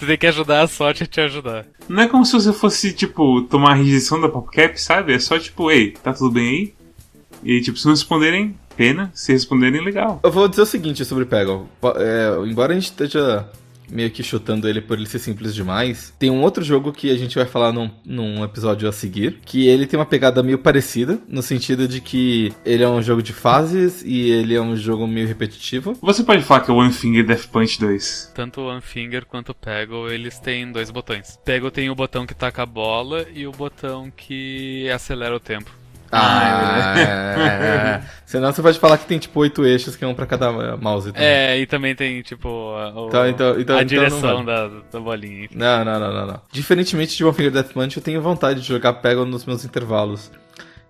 Tu 0.00 0.06
tem 0.06 0.16
que 0.16 0.26
ajudar 0.26 0.62
a 0.62 0.66
sorte 0.66 1.02
a 1.02 1.06
te 1.06 1.20
ajudar. 1.20 1.66
Não 1.86 2.02
é 2.02 2.08
como 2.08 2.24
se 2.24 2.32
você 2.32 2.54
fosse, 2.54 2.90
tipo, 2.94 3.42
tomar 3.42 3.72
a 3.72 3.74
rejeição 3.74 4.18
da 4.18 4.30
PopCap, 4.30 4.80
sabe? 4.80 5.12
É 5.12 5.18
só 5.18 5.38
tipo, 5.38 5.70
ei, 5.70 5.90
tá 5.90 6.14
tudo 6.14 6.30
bem 6.30 6.48
aí? 6.48 6.74
E 7.44 7.60
tipo, 7.60 7.76
se 7.76 7.84
não 7.84 7.92
responderem, 7.92 8.56
pena. 8.74 9.10
Se 9.14 9.30
responderem, 9.32 9.84
legal. 9.84 10.18
Eu 10.22 10.30
vou 10.30 10.48
dizer 10.48 10.62
o 10.62 10.66
seguinte 10.66 11.04
sobre 11.04 11.26
Peggle. 11.26 11.66
É, 11.96 12.48
embora 12.48 12.72
a 12.72 12.74
gente 12.74 12.84
esteja 12.84 13.46
meio 13.90 14.10
que 14.10 14.22
chutando 14.22 14.68
ele 14.68 14.80
por 14.80 14.96
ele 14.96 15.06
ser 15.06 15.18
simples 15.18 15.54
demais. 15.54 16.12
Tem 16.18 16.30
um 16.30 16.42
outro 16.42 16.62
jogo 16.62 16.92
que 16.92 17.10
a 17.10 17.16
gente 17.16 17.36
vai 17.36 17.46
falar 17.46 17.72
num, 17.72 17.90
num 18.04 18.44
episódio 18.44 18.88
a 18.88 18.92
seguir, 18.92 19.40
que 19.44 19.66
ele 19.66 19.86
tem 19.86 19.98
uma 19.98 20.06
pegada 20.06 20.42
meio 20.42 20.58
parecida, 20.58 21.20
no 21.28 21.42
sentido 21.42 21.86
de 21.86 22.00
que 22.00 22.52
ele 22.64 22.82
é 22.82 22.88
um 22.88 23.02
jogo 23.02 23.22
de 23.22 23.32
fases 23.32 24.02
e 24.04 24.30
ele 24.30 24.54
é 24.54 24.60
um 24.60 24.76
jogo 24.76 25.06
meio 25.06 25.26
repetitivo. 25.26 25.96
Você 26.00 26.22
pode 26.22 26.42
falar 26.42 26.60
que 26.60 26.70
é 26.70 26.74
o 26.74 26.78
One 26.78 26.92
Finger 26.92 27.26
Death 27.26 27.46
Punch 27.46 27.78
2. 27.78 28.32
Tanto 28.34 28.60
o 28.60 28.68
One 28.68 28.80
Finger 28.80 29.24
quanto 29.26 29.50
o 29.50 29.54
Peggle, 29.54 30.12
eles 30.12 30.38
têm 30.38 30.70
dois 30.70 30.90
botões. 30.90 31.38
Peggle 31.44 31.70
tem 31.70 31.90
o 31.90 31.94
botão 31.94 32.26
que 32.26 32.34
taca 32.34 32.62
a 32.62 32.66
bola 32.66 33.26
e 33.34 33.46
o 33.46 33.52
botão 33.52 34.10
que 34.10 34.88
acelera 34.90 35.34
o 35.34 35.40
tempo. 35.40 35.79
Ah, 36.12 36.94
é, 36.96 37.02
é, 37.02 37.66
é. 37.96 38.02
Senão 38.26 38.52
você 38.52 38.62
pode 38.62 38.78
falar 38.78 38.98
que 38.98 39.06
tem 39.06 39.18
tipo 39.18 39.38
oito 39.40 39.64
eixos 39.64 39.96
que 39.96 40.04
é 40.04 40.06
um 40.06 40.14
pra 40.14 40.26
cada 40.26 40.76
mouse. 40.76 41.12
Também. 41.12 41.26
É, 41.26 41.58
e 41.58 41.66
também 41.66 41.94
tem 41.94 42.22
tipo 42.22 42.48
a, 42.48 42.92
o, 42.94 43.08
então, 43.08 43.28
então, 43.28 43.60
então, 43.60 43.76
a 43.76 43.82
então 43.82 43.84
direção 43.84 44.44
da, 44.44 44.68
da 44.68 45.00
bolinha. 45.00 45.48
Não, 45.54 45.84
não, 45.84 46.00
não, 46.00 46.12
não, 46.12 46.26
não. 46.26 46.40
Diferentemente 46.52 47.16
de 47.16 47.24
One 47.24 47.34
Finger 47.34 47.52
Death 47.52 47.72
Punch, 47.72 47.96
eu 47.96 48.02
tenho 48.02 48.22
vontade 48.22 48.60
de 48.60 48.68
jogar 48.68 48.94
Peggle 48.94 49.24
nos 49.24 49.44
meus 49.44 49.64
intervalos. 49.64 50.30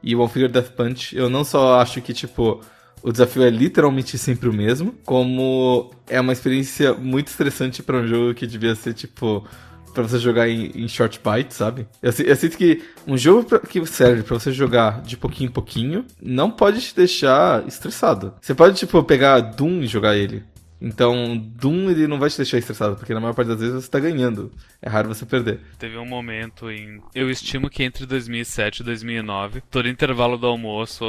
E 0.02 0.14
One 0.14 0.28
Finger 0.28 0.50
Death 0.50 0.70
Punch, 0.70 1.16
eu 1.16 1.28
não 1.28 1.44
só 1.44 1.80
acho 1.80 2.00
que 2.00 2.12
tipo 2.12 2.60
o 3.02 3.10
desafio 3.10 3.42
é 3.42 3.50
literalmente 3.50 4.18
sempre 4.18 4.48
o 4.48 4.52
mesmo, 4.52 4.94
como 5.04 5.90
é 6.08 6.20
uma 6.20 6.32
experiência 6.32 6.92
muito 6.92 7.28
estressante 7.28 7.82
para 7.82 7.96
um 7.96 8.06
jogo 8.06 8.34
que 8.34 8.46
devia 8.46 8.74
ser 8.74 8.92
tipo 8.92 9.46
para 9.92 10.02
você 10.02 10.18
jogar 10.18 10.48
em, 10.48 10.70
em, 10.74 10.88
short 10.88 11.20
bites, 11.20 11.56
sabe? 11.56 11.86
Eu, 12.02 12.12
eu, 12.24 12.36
sinto 12.36 12.56
que 12.56 12.82
um 13.06 13.16
jogo 13.16 13.44
pra, 13.44 13.58
que 13.60 13.84
serve 13.86 14.22
para 14.22 14.38
você 14.38 14.52
jogar 14.52 15.02
de 15.02 15.16
pouquinho 15.16 15.48
em 15.48 15.52
pouquinho 15.52 16.04
não 16.20 16.50
pode 16.50 16.80
te 16.80 16.94
deixar 16.94 17.66
estressado. 17.66 18.34
Você 18.40 18.54
pode, 18.54 18.76
tipo, 18.76 19.02
pegar 19.02 19.40
Doom 19.40 19.82
e 19.82 19.86
jogar 19.86 20.16
ele. 20.16 20.42
Então, 20.80 21.36
Doom 21.36 21.90
ele 21.90 22.06
não 22.06 22.18
vai 22.18 22.30
te 22.30 22.38
deixar 22.38 22.56
estressado, 22.56 22.96
porque 22.96 23.12
na 23.12 23.20
maior 23.20 23.34
parte 23.34 23.48
das 23.48 23.60
vezes 23.60 23.84
você 23.84 23.90
tá 23.90 24.00
ganhando. 24.00 24.50
É 24.80 24.88
raro 24.88 25.08
você 25.08 25.26
perder. 25.26 25.60
Teve 25.78 25.98
um 25.98 26.06
momento 26.06 26.70
em. 26.70 27.02
Eu 27.14 27.30
estimo 27.30 27.68
que 27.68 27.82
entre 27.82 28.06
2007 28.06 28.80
e 28.80 28.84
2009, 28.84 29.60
todo 29.70 29.88
intervalo 29.88 30.38
do 30.38 30.46
almoço, 30.46 31.04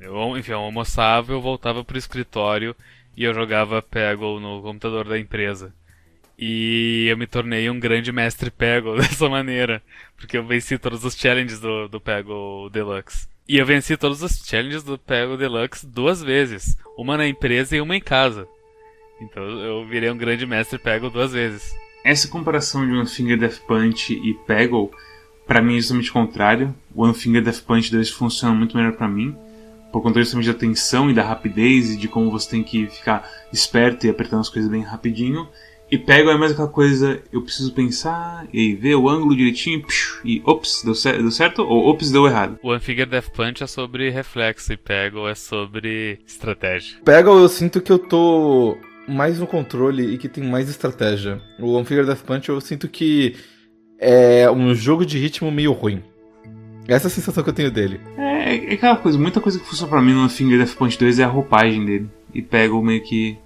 eu, 0.00 0.36
enfim, 0.36 0.52
eu 0.52 0.58
almoçava, 0.58 1.32
eu 1.32 1.40
voltava 1.40 1.82
pro 1.82 1.96
escritório 1.96 2.76
e 3.16 3.24
eu 3.24 3.32
jogava 3.32 3.80
Peggle 3.80 4.40
no 4.40 4.60
computador 4.60 5.08
da 5.08 5.18
empresa. 5.18 5.72
E 6.38 7.06
eu 7.08 7.16
me 7.16 7.26
tornei 7.26 7.70
um 7.70 7.78
grande 7.78 8.10
mestre 8.10 8.50
Peggle 8.50 8.96
dessa 9.00 9.28
maneira. 9.28 9.82
Porque 10.16 10.36
eu 10.36 10.44
venci 10.44 10.78
todos 10.78 11.04
os 11.04 11.16
challenges 11.16 11.60
do, 11.60 11.88
do 11.88 12.00
Peggle 12.00 12.70
Deluxe. 12.70 13.28
E 13.48 13.58
eu 13.58 13.66
venci 13.66 13.96
todos 13.96 14.22
os 14.22 14.42
challenges 14.44 14.82
do 14.82 14.98
Peggle 14.98 15.36
Deluxe 15.36 15.86
duas 15.86 16.22
vezes. 16.22 16.76
Uma 16.96 17.16
na 17.16 17.26
empresa 17.26 17.76
e 17.76 17.80
uma 17.80 17.96
em 17.96 18.00
casa. 18.00 18.48
Então 19.20 19.42
eu 19.42 19.86
virei 19.86 20.10
um 20.10 20.16
grande 20.16 20.46
mestre 20.46 20.78
Peggle 20.78 21.10
duas 21.10 21.32
vezes. 21.32 21.74
Essa 22.04 22.28
comparação 22.28 22.86
de 22.86 22.92
One 22.92 23.06
Finger 23.06 23.38
Death 23.38 23.60
Punch 23.66 24.12
e 24.12 24.34
Peggle, 24.46 24.90
para 25.46 25.62
mim 25.62 25.76
é 25.76 25.80
justamente 25.80 26.10
o 26.10 26.12
contrário. 26.12 26.74
One 26.94 27.14
Finger 27.14 27.42
Death 27.42 27.62
Punch 27.62 27.90
2 27.90 28.10
funciona 28.10 28.54
muito 28.54 28.76
melhor 28.76 28.92
para 28.92 29.08
mim. 29.08 29.34
Por 29.92 30.02
conta 30.02 30.20
justamente 30.20 30.46
da 30.46 30.52
atenção 30.52 31.08
e 31.08 31.14
da 31.14 31.22
rapidez 31.22 31.90
e 31.90 31.96
de 31.96 32.08
como 32.08 32.30
você 32.30 32.50
tem 32.50 32.64
que 32.64 32.86
ficar 32.88 33.30
esperto 33.52 34.06
e 34.06 34.10
apertando 34.10 34.40
as 34.40 34.48
coisas 34.48 34.70
bem 34.70 34.82
rapidinho. 34.82 35.48
E 35.94 35.98
pego 35.98 36.28
é 36.28 36.36
mais 36.36 36.50
aquela 36.50 36.66
coisa, 36.66 37.22
eu 37.32 37.40
preciso 37.40 37.72
pensar 37.72 38.48
e 38.52 38.74
ver 38.74 38.96
o 38.96 39.08
ângulo 39.08 39.36
direitinho 39.36 39.80
e 40.24 40.42
ops, 40.44 40.82
deu, 40.84 40.92
cer 40.92 41.18
deu 41.18 41.30
certo 41.30 41.62
ou 41.62 41.88
ops, 41.88 42.10
deu 42.10 42.26
errado. 42.26 42.58
O 42.64 42.70
One 42.70 42.80
Finger 42.80 43.06
Death 43.06 43.30
Punch 43.30 43.62
é 43.62 43.66
sobre 43.68 44.10
reflexo 44.10 44.72
e 44.72 44.76
pego 44.76 45.28
é 45.28 45.36
sobre 45.36 46.18
estratégia. 46.26 46.98
Pego 47.04 47.38
eu 47.38 47.48
sinto 47.48 47.80
que 47.80 47.92
eu 47.92 47.98
tô 48.00 48.76
mais 49.06 49.38
no 49.38 49.46
controle 49.46 50.14
e 50.14 50.18
que 50.18 50.28
tem 50.28 50.42
mais 50.42 50.68
estratégia. 50.68 51.40
O 51.60 51.74
One 51.74 51.86
Finger 51.86 52.04
Death 52.04 52.22
Punch 52.22 52.48
eu 52.48 52.60
sinto 52.60 52.88
que 52.88 53.36
é 53.96 54.50
um 54.50 54.74
jogo 54.74 55.06
de 55.06 55.16
ritmo 55.16 55.48
meio 55.52 55.70
ruim. 55.70 56.02
Essa 56.88 57.06
é 57.06 57.08
a 57.08 57.10
sensação 57.10 57.44
que 57.44 57.50
eu 57.50 57.54
tenho 57.54 57.70
dele. 57.70 58.00
É, 58.18 58.56
é 58.56 58.74
aquela 58.74 58.96
coisa, 58.96 59.16
muita 59.16 59.40
coisa 59.40 59.60
que 59.60 59.64
funciona 59.64 59.90
pra 59.90 60.02
mim 60.02 60.12
no 60.12 60.22
One 60.22 60.28
Finger 60.28 60.58
Death 60.58 60.74
Punch 60.74 60.98
2 60.98 61.20
é 61.20 61.22
a 61.22 61.28
roupagem 61.28 61.86
dele. 61.86 62.10
E 62.34 62.42
pego 62.42 62.82
meio 62.82 63.00
que 63.04 63.38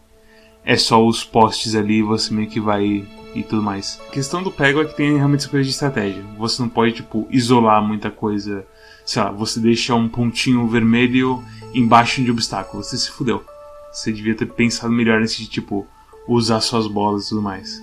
é 0.69 0.77
só 0.77 1.03
os 1.03 1.25
postes 1.25 1.75
ali, 1.75 2.03
você 2.03 2.33
meio 2.33 2.47
que 2.47 2.61
vai 2.61 3.03
e 3.35 3.43
tudo 3.43 3.63
mais. 3.63 3.99
A 4.07 4.13
questão 4.13 4.43
do 4.43 4.53
Pego 4.53 4.83
é 4.83 4.85
que 4.85 4.95
tem 4.95 5.17
realmente 5.17 5.41
essa 5.41 5.49
coisa 5.49 5.65
de 5.65 5.71
estratégia. 5.71 6.23
Você 6.37 6.61
não 6.61 6.69
pode, 6.69 6.93
tipo, 6.93 7.27
isolar 7.31 7.83
muita 7.83 8.11
coisa. 8.11 8.67
Sei 9.03 9.23
lá, 9.23 9.31
você 9.31 9.59
deixa 9.61 9.95
um 9.95 10.11
pontinho 10.11 10.69
vermelho 10.69 11.43
embaixo 11.73 12.23
de 12.23 12.31
obstáculo. 12.31 12.83
Você 12.83 12.99
se 12.99 13.11
fudeu. 13.11 13.43
Você 13.91 14.13
devia 14.13 14.35
ter 14.35 14.45
pensado 14.45 14.93
melhor 14.93 15.23
nesse 15.23 15.39
de, 15.39 15.49
tipo, 15.49 15.87
usar 16.29 16.61
suas 16.61 16.87
bolas 16.87 17.25
e 17.25 17.29
tudo 17.31 17.41
mais. 17.41 17.81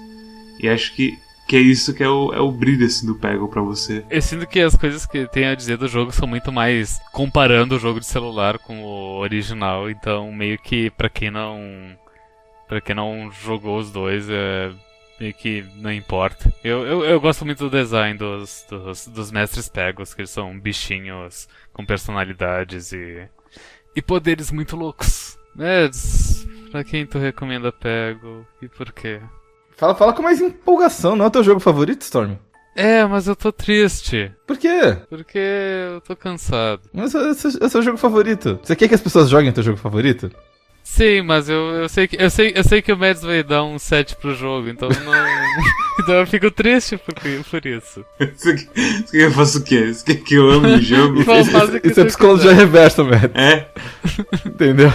E 0.60 0.70
acho 0.70 0.94
que, 0.94 1.18
que 1.48 1.56
é 1.56 1.60
isso 1.60 1.92
que 1.92 2.04
é 2.04 2.10
o, 2.10 2.32
é 2.34 2.40
o 2.40 2.52
brilho 2.52 2.86
assim, 2.86 3.08
do 3.08 3.16
Pego 3.16 3.48
para 3.48 3.64
você. 3.64 4.06
Eu 4.12 4.22
sinto 4.22 4.46
que 4.46 4.60
as 4.60 4.76
coisas 4.76 5.08
que 5.08 5.28
tem 5.30 5.46
a 5.46 5.56
dizer 5.56 5.78
do 5.78 5.88
jogo 5.88 6.12
são 6.12 6.28
muito 6.28 6.52
mais 6.52 7.00
comparando 7.12 7.78
o 7.78 7.80
jogo 7.80 8.00
de 8.00 8.06
celular 8.06 8.60
com 8.60 8.84
o 8.84 9.18
original. 9.18 9.90
Então, 9.90 10.32
meio 10.32 10.60
que, 10.60 10.92
para 10.92 11.10
quem 11.10 11.32
não 11.32 11.98
Pra 12.68 12.82
quem 12.82 12.96
não 12.96 13.32
jogou 13.32 13.78
os 13.78 13.92
dois, 13.92 14.28
é 14.30 14.72
meio 15.20 15.34
que 15.34 15.66
não 15.78 15.92
importa. 15.92 16.54
Eu, 16.64 16.86
eu, 16.86 17.06
eu 17.06 17.22
gosto 17.22 17.46
muito 17.46 17.70
do 17.70 17.78
design 17.78 18.18
dos, 18.18 18.66
dos, 18.70 19.08
dos 19.08 19.32
mestres 19.32 19.70
pegos, 19.70 20.14
que 20.14 20.22
eles 20.22 20.32
são 20.32 20.58
bichinhos 20.60 21.48
com 21.72 21.86
personalidades 21.86 22.92
e, 22.92 23.28
e 23.96 24.02
poderes 24.02 24.52
muito 24.52 24.76
loucos. 24.76 25.38
Mads, 25.56 26.46
pra 26.72 26.84
quem 26.84 27.06
tu 27.06 27.18
recomenda 27.18 27.72
pego 27.72 28.46
e 28.62 28.68
por 28.68 28.92
quê? 28.92 29.22
Fala, 29.78 29.96
fala 29.96 30.14
com 30.14 30.22
mais 30.22 30.42
empolgação, 30.42 31.16
não 31.16 31.26
é 31.26 31.28
o 31.28 31.32
teu 31.32 31.44
jogo 31.44 31.60
favorito, 31.60 32.02
Storm? 32.02 32.36
É, 32.76 33.06
mas 33.06 33.28
eu 33.28 33.36
tô 33.38 33.54
triste. 33.54 34.34
Por 34.46 34.58
quê? 34.58 34.98
Porque 35.10 35.38
eu 35.38 36.02
tô 36.02 36.14
cansado. 36.14 36.82
Mas 36.92 37.16
esse 37.16 37.58
é 37.62 37.66
o 37.66 37.70
seu 37.70 37.82
jogo 37.82 37.98
favorito. 37.98 38.60
Você 38.62 38.76
quer 38.76 38.90
que 38.90 38.96
as 38.96 39.02
pessoas 39.02 39.30
joguem 39.30 39.50
o 39.50 39.54
teu 39.54 39.64
jogo 39.64 39.78
favorito? 39.78 40.30
Sim, 40.86 41.24
mas 41.24 41.50
eu, 41.50 41.72
eu, 41.72 41.90
sei 41.90 42.08
que, 42.08 42.16
eu, 42.16 42.30
sei, 42.30 42.54
eu 42.56 42.64
sei 42.64 42.80
que 42.80 42.94
o 42.94 42.98
Mads 42.98 43.24
vai 43.24 43.44
dar 43.44 43.64
um 43.64 43.80
7 43.80 44.16
pro 44.18 44.36
jogo, 44.36 44.70
então 44.70 44.88
não. 44.88 45.14
então 46.00 46.14
eu 46.14 46.28
fico 46.28 46.52
triste 46.52 46.96
por, 46.96 47.16
por 47.16 47.66
isso. 47.66 48.06
Você 48.36 48.56
quer 48.56 49.04
que 49.10 49.18
eu 49.18 49.32
faça 49.32 49.58
o 49.58 49.64
quê? 49.64 49.92
Você 49.92 50.06
quer 50.06 50.24
que 50.24 50.36
eu 50.36 50.48
ame 50.52 50.76
o 50.76 50.82
jogo? 50.82 51.22
Isso, 51.22 51.32
isso, 51.32 51.58
isso, 51.58 51.82
isso 51.84 52.00
é 52.02 52.06
psicologia 52.06 52.54
reversa, 52.54 53.04
Mads. 53.04 53.32
É? 53.34 53.68
Entendeu? 54.46 54.94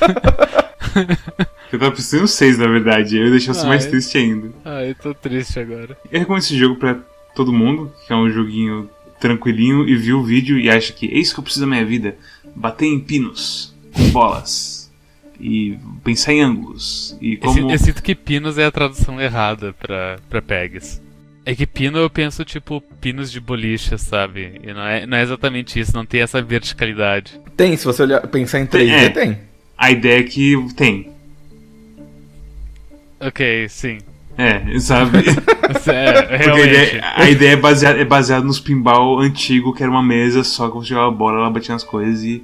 eu 1.70 1.78
tava 1.78 1.92
precisando 1.92 2.26
6, 2.26 2.56
na 2.56 2.66
verdade. 2.66 3.18
Eu 3.18 3.26
ia 3.26 3.30
deixar 3.30 3.52
você 3.52 3.66
ah, 3.66 3.68
mais 3.68 3.84
triste 3.84 4.16
ainda. 4.16 4.52
Ah, 4.64 4.84
eu 4.84 4.94
tô 4.94 5.12
triste 5.12 5.60
agora. 5.60 5.98
Eu 6.10 6.18
recomendo 6.18 6.42
esse 6.42 6.58
jogo 6.58 6.76
pra 6.76 6.98
todo 7.36 7.52
mundo, 7.52 7.92
que 8.06 8.12
é 8.12 8.16
um 8.16 8.30
joguinho 8.30 8.88
tranquilinho 9.20 9.86
e 9.86 9.96
viu 9.96 10.20
o 10.20 10.24
vídeo 10.24 10.58
e 10.58 10.70
acha 10.70 10.94
que 10.94 11.06
é 11.06 11.18
isso 11.18 11.34
que 11.34 11.40
eu 11.40 11.44
preciso 11.44 11.66
da 11.66 11.70
minha 11.70 11.84
vida. 11.84 12.16
Bater 12.56 12.86
em 12.86 12.98
pinos 12.98 13.74
com 13.92 14.08
bolas 14.08 14.73
e 15.40 15.78
pensar 16.02 16.32
em 16.32 16.40
ângulos. 16.40 17.16
E 17.20 17.36
como... 17.36 17.58
eu, 17.58 17.70
eu 17.70 17.78
sinto 17.78 18.02
que 18.02 18.14
pinos 18.14 18.58
é 18.58 18.64
a 18.64 18.70
tradução 18.70 19.20
errada 19.20 19.72
pra, 19.74 20.18
pra 20.28 20.42
pegs. 20.42 21.02
É 21.46 21.54
que 21.54 21.66
pino 21.66 21.98
eu 21.98 22.08
penso 22.08 22.42
tipo 22.44 22.82
pinos 23.00 23.30
de 23.30 23.38
boliche, 23.38 23.98
sabe? 23.98 24.60
E 24.62 24.72
não 24.72 24.86
é, 24.86 25.06
não 25.06 25.18
é 25.18 25.22
exatamente 25.22 25.78
isso, 25.78 25.94
não 25.94 26.06
tem 26.06 26.22
essa 26.22 26.40
verticalidade. 26.40 27.38
Tem, 27.54 27.76
se 27.76 27.84
você 27.84 28.02
olhar, 28.02 28.26
pensar 28.28 28.60
em 28.60 28.66
3D, 28.66 28.88
é, 28.88 29.08
tem. 29.10 29.38
A 29.76 29.90
ideia 29.90 30.20
é 30.20 30.22
que 30.22 30.56
tem. 30.74 31.10
Ok, 33.20 33.68
sim. 33.68 33.98
É, 34.38 34.78
sabe? 34.80 35.18
é, 35.92 36.36
realmente. 36.36 36.60
A 36.60 36.64
ideia, 36.64 37.12
a 37.16 37.30
ideia, 37.30 37.52
é 37.52 37.56
baseada 37.56 38.00
é 38.00 38.04
baseada 38.04 38.44
nos 38.44 38.58
pinball 38.58 39.20
antigo, 39.20 39.74
que 39.74 39.82
era 39.82 39.92
uma 39.92 40.02
mesa 40.02 40.42
só 40.42 40.68
que 40.68 40.76
você 40.76 40.88
jogava 40.88 41.10
bola, 41.10 41.38
ela 41.38 41.50
batia 41.50 41.74
nas 41.74 41.84
coisas 41.84 42.22
e 42.22 42.42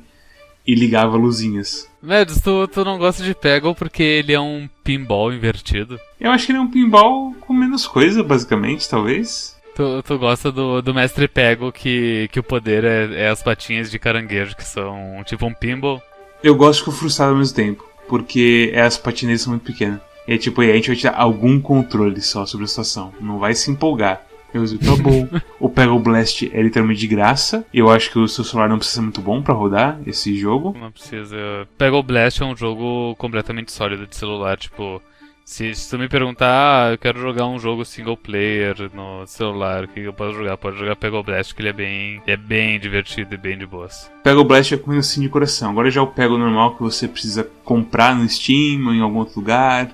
e 0.70 0.74
ligava 0.74 1.16
luzinhas. 1.16 1.90
Medos, 2.00 2.40
tu, 2.40 2.68
tu 2.68 2.84
não 2.84 2.96
gosta 2.96 3.24
de 3.24 3.34
Peggle 3.34 3.74
porque 3.74 4.02
ele 4.02 4.32
é 4.32 4.40
um 4.40 4.68
pinball 4.84 5.32
invertido? 5.32 5.98
Eu 6.20 6.30
acho 6.30 6.46
que 6.46 6.52
ele 6.52 6.58
é 6.58 6.62
um 6.62 6.70
pinball 6.70 7.34
com 7.40 7.52
menos 7.52 7.88
coisa, 7.88 8.22
basicamente, 8.22 8.88
talvez. 8.88 9.58
Tu, 9.74 10.02
tu 10.04 10.16
gosta 10.16 10.52
do, 10.52 10.80
do 10.80 10.94
mestre 10.94 11.26
Peggle 11.26 11.72
que, 11.72 12.28
que 12.30 12.38
o 12.38 12.44
poder 12.44 12.84
é, 12.84 13.24
é 13.24 13.28
as 13.28 13.42
patinhas 13.42 13.90
de 13.90 13.98
caranguejo, 13.98 14.56
que 14.56 14.64
são 14.64 15.22
tipo 15.26 15.44
um 15.44 15.52
pinball? 15.52 16.00
Eu 16.40 16.54
gosto 16.54 16.78
de 16.78 16.84
ficar 16.84 16.96
frustrado 16.96 17.32
ao 17.32 17.38
mesmo 17.38 17.56
tempo, 17.56 17.84
porque 18.08 18.72
as 18.76 18.96
patinhas 18.96 19.42
são 19.42 19.50
muito 19.50 19.64
pequenas. 19.64 20.00
E 20.28 20.34
é 20.34 20.38
tipo, 20.38 20.60
a 20.60 20.66
gente 20.66 20.86
vai 20.86 20.96
te 20.96 21.02
dar 21.02 21.16
algum 21.16 21.60
controle 21.60 22.20
só 22.20 22.46
sobre 22.46 22.64
a 22.64 22.68
situação. 22.68 23.12
Não 23.20 23.40
vai 23.40 23.54
se 23.54 23.70
empolgar. 23.72 24.22
Eu 24.52 24.64
digo, 24.64 24.84
tá 24.84 25.02
bom. 25.02 25.28
o 25.58 25.68
Peggle 25.68 25.98
Blast 25.98 26.50
é 26.52 26.62
literalmente 26.62 27.00
de 27.00 27.06
graça. 27.06 27.64
Eu 27.72 27.90
acho 27.90 28.10
que 28.10 28.18
o 28.18 28.28
seu 28.28 28.44
celular 28.44 28.68
não 28.68 28.78
precisa 28.78 28.96
ser 28.96 29.02
muito 29.02 29.20
bom 29.20 29.42
para 29.42 29.54
rodar 29.54 29.98
esse 30.06 30.36
jogo. 30.36 30.76
Não 30.78 30.90
precisa. 30.90 31.36
Peggle 31.78 32.02
Blast 32.02 32.42
é 32.42 32.46
um 32.46 32.56
jogo 32.56 33.14
completamente 33.16 33.72
sólido 33.72 34.06
de 34.06 34.16
celular, 34.16 34.58
tipo. 34.58 35.00
Se, 35.42 35.74
se 35.74 35.90
tu 35.90 35.98
me 35.98 36.08
perguntar, 36.08 36.46
ah, 36.86 36.92
eu 36.92 36.98
quero 36.98 37.20
jogar 37.20 37.44
um 37.48 37.58
jogo 37.58 37.84
single 37.84 38.16
player 38.16 38.88
no 38.94 39.26
celular, 39.26 39.82
o 39.82 39.88
que 39.88 39.98
eu 39.98 40.12
posso 40.12 40.36
jogar? 40.36 40.56
Pode 40.56 40.78
jogar 40.78 40.94
Peggle 40.94 41.24
Blast, 41.24 41.52
que 41.52 41.60
ele 41.60 41.70
é 41.70 41.72
bem, 41.72 42.22
é 42.24 42.36
bem 42.36 42.78
divertido 42.78 43.34
e 43.34 43.38
bem 43.38 43.58
de 43.58 43.66
boas. 43.66 44.08
Peggle 44.22 44.44
Blast 44.44 44.74
é 44.74 44.76
com 44.76 44.92
assim 44.92 45.22
de 45.22 45.28
coração. 45.28 45.70
Agora 45.70 45.90
já 45.90 46.00
o 46.02 46.06
Peggle 46.06 46.38
normal 46.38 46.76
que 46.76 46.82
você 46.82 47.08
precisa 47.08 47.50
comprar 47.64 48.14
no 48.14 48.28
Steam 48.28 48.86
ou 48.86 48.94
em 48.94 49.00
algum 49.00 49.18
outro 49.18 49.40
lugar 49.40 49.90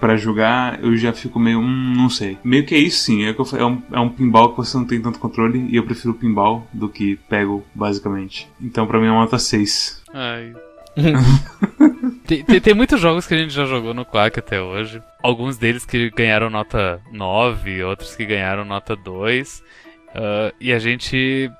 para 0.00 0.16
jogar, 0.16 0.82
eu 0.82 0.96
já 0.96 1.12
fico 1.12 1.38
meio, 1.38 1.58
hum, 1.58 1.94
não 1.96 2.10
sei. 2.10 2.38
Meio 2.44 2.64
que 2.64 2.74
é 2.74 2.78
isso 2.78 3.04
sim, 3.04 3.24
é, 3.24 3.32
que 3.32 3.40
eu, 3.40 3.46
é, 3.58 3.64
um, 3.64 3.82
é 3.92 4.00
um 4.00 4.08
pinball 4.08 4.50
que 4.50 4.56
você 4.56 4.76
não 4.76 4.84
tem 4.84 5.00
tanto 5.00 5.18
controle 5.18 5.66
e 5.70 5.76
eu 5.76 5.84
prefiro 5.84 6.14
pinball 6.14 6.66
do 6.72 6.88
que 6.88 7.16
Peggle, 7.28 7.64
basicamente. 7.74 8.48
Então 8.60 8.86
pra 8.86 8.98
mim 8.98 9.06
é 9.06 9.10
uma 9.10 9.22
nota 9.22 9.38
6. 9.38 10.02
Ai, 10.12 10.54
tem, 12.26 12.44
tem, 12.44 12.60
tem, 12.60 12.74
muitos 12.74 13.00
jogos 13.00 13.26
que 13.26 13.34
a 13.34 13.38
gente 13.38 13.52
já 13.52 13.64
jogou 13.64 13.92
no 13.92 14.04
Quack 14.04 14.38
até 14.38 14.60
hoje. 14.60 15.02
Alguns 15.22 15.56
deles 15.56 15.84
que 15.84 16.10
ganharam 16.10 16.48
nota 16.48 17.00
9, 17.10 17.82
outros 17.84 18.14
que 18.14 18.24
ganharam 18.24 18.64
nota 18.64 18.94
2. 18.94 19.58
Uh, 19.58 19.62
ah, 20.14 20.52
e 20.60 20.72
a 20.72 20.78
gente 20.78 21.50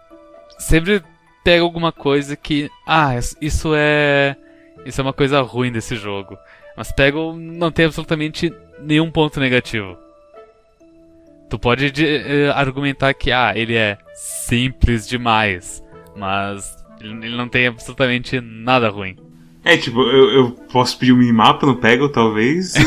sempre 0.59 1.03
pega 1.42 1.62
alguma 1.62 1.90
coisa 1.90 2.37
que. 2.37 2.70
Ah, 2.87 3.14
isso 3.40 3.73
é. 3.75 4.37
Isso 4.87 5.01
é 5.01 5.05
uma 5.05 5.12
coisa 5.12 5.40
ruim 5.40 5.73
desse 5.73 5.97
jogo. 5.97 6.37
Mas 6.77 6.93
pega 6.93 7.19
não 7.33 7.71
tem 7.71 7.87
absolutamente 7.87 8.53
nenhum 8.81 9.11
ponto 9.11 9.39
negativo. 9.41 9.97
Tu 11.49 11.59
pode 11.59 11.87
uh, 11.87 12.53
argumentar 12.55 13.15
que 13.15 13.31
ah, 13.31 13.53
ele 13.55 13.75
é 13.75 13.99
simples 14.15 15.07
demais. 15.07 15.83
Mas 16.17 16.77
ele 17.01 17.37
não 17.37 17.49
tem 17.49 17.67
absolutamente 17.67 18.41
nada 18.41 18.89
ruim. 18.89 19.17
É, 19.65 19.77
tipo, 19.77 20.03
eu, 20.03 20.31
eu 20.31 20.51
posso 20.73 20.99
pedir 20.99 21.13
um 21.13 21.17
minimapa 21.17 21.65
no 21.67 21.77
Peggle, 21.77 22.11
talvez. 22.11 22.75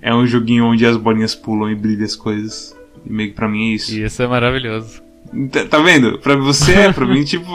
é 0.00 0.14
um 0.14 0.26
joguinho 0.26 0.66
onde 0.66 0.86
as 0.86 0.96
bolinhas 0.96 1.34
pulam 1.34 1.70
e 1.70 1.74
brilham 1.74 2.04
as 2.04 2.14
coisas. 2.14 2.76
E 3.04 3.12
meio 3.12 3.30
que 3.30 3.34
pra 3.34 3.48
mim 3.48 3.72
é 3.72 3.74
isso. 3.74 3.98
Isso 3.98 4.22
é 4.22 4.26
maravilhoso. 4.26 5.02
Tá, 5.50 5.66
tá 5.66 5.78
vendo? 5.78 6.18
Pra 6.18 6.36
você 6.36 6.72
é, 6.72 6.92
pra 6.92 7.06
mim, 7.06 7.22
tipo. 7.24 7.50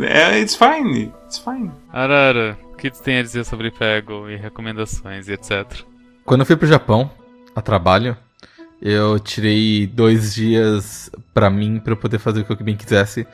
É, 0.00 0.40
it's 0.40 0.54
fine. 0.54 1.12
It's 1.24 1.38
fine. 1.38 1.70
Arara, 1.92 2.58
o 2.72 2.76
que 2.76 2.90
tu 2.90 3.02
tem 3.02 3.18
a 3.18 3.22
dizer 3.22 3.44
sobre 3.44 3.70
Peggle 3.70 4.30
e 4.30 4.36
recomendações 4.36 5.28
e 5.28 5.32
etc? 5.32 5.82
Quando 6.24 6.40
eu 6.40 6.46
fui 6.46 6.56
pro 6.56 6.66
Japão, 6.66 7.10
a 7.54 7.62
trabalho, 7.62 8.16
eu 8.80 9.18
tirei 9.18 9.86
dois 9.86 10.34
dias 10.34 11.10
pra 11.32 11.48
mim 11.48 11.78
pra 11.78 11.92
eu 11.92 11.96
poder 11.96 12.18
fazer 12.18 12.40
o 12.40 12.44
que 12.44 12.52
eu 12.52 12.56
bem 12.56 12.76
quisesse. 12.76 13.26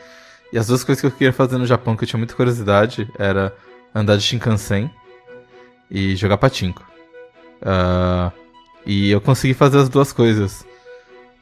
E 0.53 0.59
as 0.59 0.66
duas 0.66 0.85
coisas 0.85 1.01
que 1.01 1.07
eu 1.07 1.11
queria 1.11 1.33
fazer 1.33 1.57
no 1.57 1.66
Japão 1.66 1.96
que 1.96 2.05
eu 2.05 2.09
tinha 2.09 2.18
muita 2.18 2.35
curiosidade 2.35 3.09
era 3.18 3.55
andar 3.94 4.16
de 4.16 4.22
Shinkansen 4.22 4.90
e 5.90 6.14
jogar 6.16 6.37
patinco. 6.37 6.85
Uh, 7.62 8.33
e 8.85 9.11
eu 9.11 9.20
consegui 9.20 9.55
fazer 9.55 9.79
as 9.79 9.88
duas 9.88 10.12
coisas. 10.12 10.64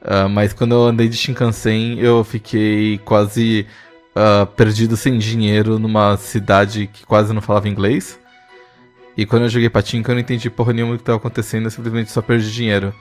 Uh, 0.03 0.29
mas 0.29 0.53
quando 0.53 0.73
eu 0.73 0.85
andei 0.85 1.09
de 1.09 1.17
Shinkansen, 1.17 1.99
eu 1.99 2.25
fiquei 2.25 2.99
quase 3.05 3.67
uh, 4.17 4.47
perdido 4.47 4.97
sem 4.97 5.19
dinheiro 5.19 5.79
numa 5.79 6.17
cidade 6.17 6.89
que 6.93 7.05
quase 7.05 7.33
não 7.33 7.43
falava 7.43 7.69
inglês. 7.69 8.19
E 9.17 9.27
quando 9.27 9.43
eu 9.43 9.49
joguei 9.49 9.69
patinco, 9.69 10.11
eu 10.11 10.15
não 10.15 10.23
entendi 10.23 10.49
porra 10.49 10.73
nenhuma 10.73 10.95
o 10.95 10.97
que 10.97 11.03
estava 11.03 11.19
acontecendo, 11.19 11.65
eu 11.67 11.71
simplesmente 11.71 12.11
só 12.11 12.23
perdi 12.23 12.51
dinheiro. 12.51 12.95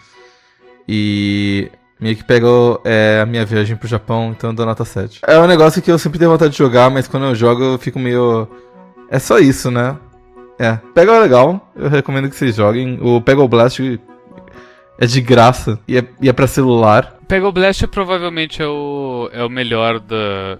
E 0.87 1.71
meio 1.99 2.15
que 2.15 2.23
pegou 2.23 2.81
é, 2.83 3.19
a 3.21 3.25
minha 3.25 3.45
viagem 3.45 3.77
pro 3.77 3.87
Japão, 3.87 4.33
então 4.35 4.49
eu 4.49 4.55
dou 4.55 4.65
nota 4.65 4.83
7. 4.83 5.21
É 5.25 5.39
um 5.39 5.47
negócio 5.47 5.81
que 5.81 5.91
eu 5.91 5.99
sempre 5.99 6.19
tenho 6.19 6.31
vontade 6.31 6.51
de 6.51 6.57
jogar, 6.57 6.89
mas 6.89 7.07
quando 7.07 7.27
eu 7.27 7.35
jogo 7.35 7.63
eu 7.63 7.77
fico 7.77 7.99
meio. 7.99 8.47
É 9.09 9.19
só 9.19 9.39
isso, 9.39 9.71
né? 9.71 9.97
É. 10.57 10.77
Pega 10.93 11.17
legal, 11.19 11.71
eu 11.75 11.87
recomendo 11.87 12.29
que 12.29 12.35
vocês 12.35 12.55
joguem. 12.55 12.99
O 13.01 13.21
Pega 13.21 13.47
Blast 13.47 13.79
é 14.99 15.05
de 15.05 15.21
graça 15.21 15.79
e 15.87 15.97
é, 15.97 16.03
e 16.21 16.29
é 16.29 16.33
pra 16.33 16.45
celular. 16.45 17.17
Pega 17.27 17.51
Blast 17.51 17.87
provavelmente 17.87 18.61
é 18.61 18.67
o, 18.67 19.29
é 19.31 19.43
o 19.43 19.49
melhor 19.49 19.99
da, 19.99 20.57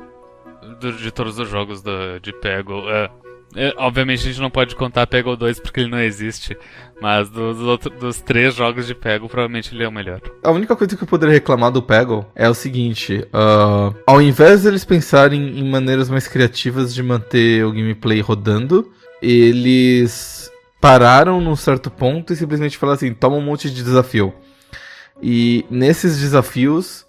do, 0.80 0.93
de 0.93 1.12
todos 1.12 1.38
os 1.38 1.49
jogos 1.49 1.82
da, 1.82 2.19
de 2.21 2.32
Peggle. 2.32 2.89
É. 2.89 3.10
É, 3.56 3.73
obviamente 3.78 4.19
a 4.19 4.28
gente 4.28 4.39
não 4.39 4.52
pode 4.52 4.75
contar 4.75 5.08
Peggle 5.08 5.36
2 5.36 5.60
porque 5.60 5.80
ele 5.80 5.89
não 5.89 5.99
existe. 5.99 6.56
Mas 7.02 7.30
dos, 7.30 7.60
outros, 7.60 7.99
dos 7.99 8.21
três 8.21 8.54
jogos 8.54 8.86
de 8.86 8.93
Peggle, 8.93 9.28
provavelmente 9.28 9.73
ele 9.73 9.84
é 9.84 9.88
o 9.88 9.91
melhor. 9.91 10.21
A 10.43 10.52
única 10.52 10.75
coisa 10.75 10.95
que 10.95 11.04
eu 11.04 11.08
poderia 11.08 11.34
reclamar 11.34 11.71
do 11.71 11.82
Peggle 11.82 12.28
é 12.36 12.47
o 12.47 12.54
seguinte: 12.54 13.25
uh, 13.34 13.95
ao 14.06 14.21
invés 14.21 14.63
deles 14.63 14.86
pensarem 14.86 15.58
em 15.58 15.67
maneiras 15.67 16.12
mais 16.12 16.28
criativas 16.28 16.93
de 16.93 17.02
manter 17.02 17.65
o 17.65 17.71
gameplay 17.71 18.21
rodando, 18.21 18.91
eles 19.19 20.38
pararam 20.79 21.41
num 21.41 21.55
certo 21.55 21.89
ponto 21.91 22.33
e 22.33 22.35
simplesmente 22.35 22.77
falaram 22.77 22.95
assim: 22.95 23.13
toma 23.13 23.35
um 23.35 23.41
monte 23.41 23.69
de 23.69 23.83
desafio. 23.83 24.33
E 25.21 25.65
nesses 25.69 26.19
desafios, 26.19 27.05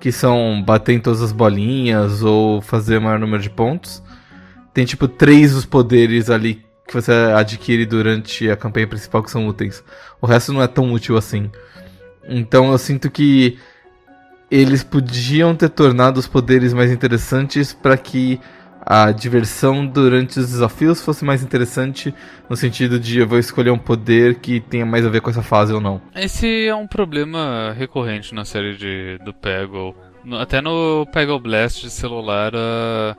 que 0.00 0.10
são 0.10 0.62
bater 0.62 0.94
em 0.94 1.00
todas 1.00 1.22
as 1.22 1.32
bolinhas 1.32 2.22
ou 2.22 2.60
fazer 2.60 2.98
maior 2.98 3.18
número 3.18 3.42
de 3.42 3.50
pontos, 3.50 4.02
tem 4.72 4.84
tipo 4.84 5.06
três 5.06 5.52
dos 5.52 5.66
poderes 5.66 6.30
ali 6.30 6.64
que 6.86 6.94
você 6.94 7.12
adquire 7.34 7.84
durante 7.84 8.48
a 8.48 8.56
campanha 8.56 8.86
principal 8.86 9.22
que 9.22 9.30
são 9.30 9.46
úteis. 9.48 9.82
O 10.20 10.26
resto 10.26 10.52
não 10.52 10.62
é 10.62 10.66
tão 10.66 10.92
útil 10.92 11.16
assim. 11.16 11.50
Então 12.28 12.70
eu 12.70 12.78
sinto 12.78 13.10
que 13.10 13.58
eles 14.50 14.84
podiam 14.84 15.54
ter 15.54 15.68
tornado 15.68 16.18
os 16.18 16.28
poderes 16.28 16.72
mais 16.72 16.92
interessantes 16.92 17.72
para 17.72 17.96
que 17.96 18.40
a 18.86 19.10
diversão 19.10 19.84
durante 19.84 20.38
os 20.38 20.48
desafios 20.48 21.02
fosse 21.02 21.24
mais 21.24 21.42
interessante, 21.42 22.14
no 22.48 22.56
sentido 22.56 23.00
de 23.00 23.18
eu 23.18 23.26
vou 23.26 23.36
escolher 23.36 23.72
um 23.72 23.78
poder 23.78 24.36
que 24.36 24.60
tenha 24.60 24.86
mais 24.86 25.04
a 25.04 25.08
ver 25.08 25.20
com 25.20 25.28
essa 25.28 25.42
fase 25.42 25.72
ou 25.72 25.80
não. 25.80 26.00
Esse 26.14 26.66
é 26.66 26.74
um 26.74 26.86
problema 26.86 27.74
recorrente 27.76 28.32
na 28.32 28.44
série 28.44 28.76
de, 28.76 29.18
do 29.24 29.34
Peggle. 29.34 29.92
Até 30.38 30.60
no 30.60 31.04
Peggle 31.12 31.40
Blast 31.40 31.82
de 31.82 31.90
celular, 31.90 32.52
uh, 32.54 33.16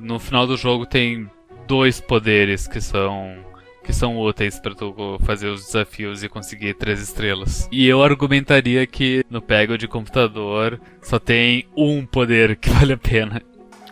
no 0.00 0.18
final 0.18 0.46
do 0.46 0.56
jogo 0.56 0.86
tem 0.86 1.30
dois 1.66 2.00
poderes 2.00 2.66
que 2.66 2.80
são 2.80 3.46
que 3.84 3.92
são 3.94 4.18
úteis 4.20 4.60
para 4.60 4.74
tu 4.74 5.18
fazer 5.24 5.48
os 5.48 5.64
desafios 5.64 6.22
e 6.22 6.28
conseguir 6.28 6.74
três 6.74 7.00
estrelas. 7.00 7.66
E 7.72 7.86
eu 7.86 8.02
argumentaria 8.02 8.86
que 8.86 9.24
no 9.30 9.40
Pego 9.40 9.78
de 9.78 9.88
computador 9.88 10.78
só 11.00 11.18
tem 11.18 11.66
um 11.74 12.04
poder 12.04 12.56
que 12.56 12.68
vale 12.70 12.92
a 12.92 12.98
pena. 12.98 13.40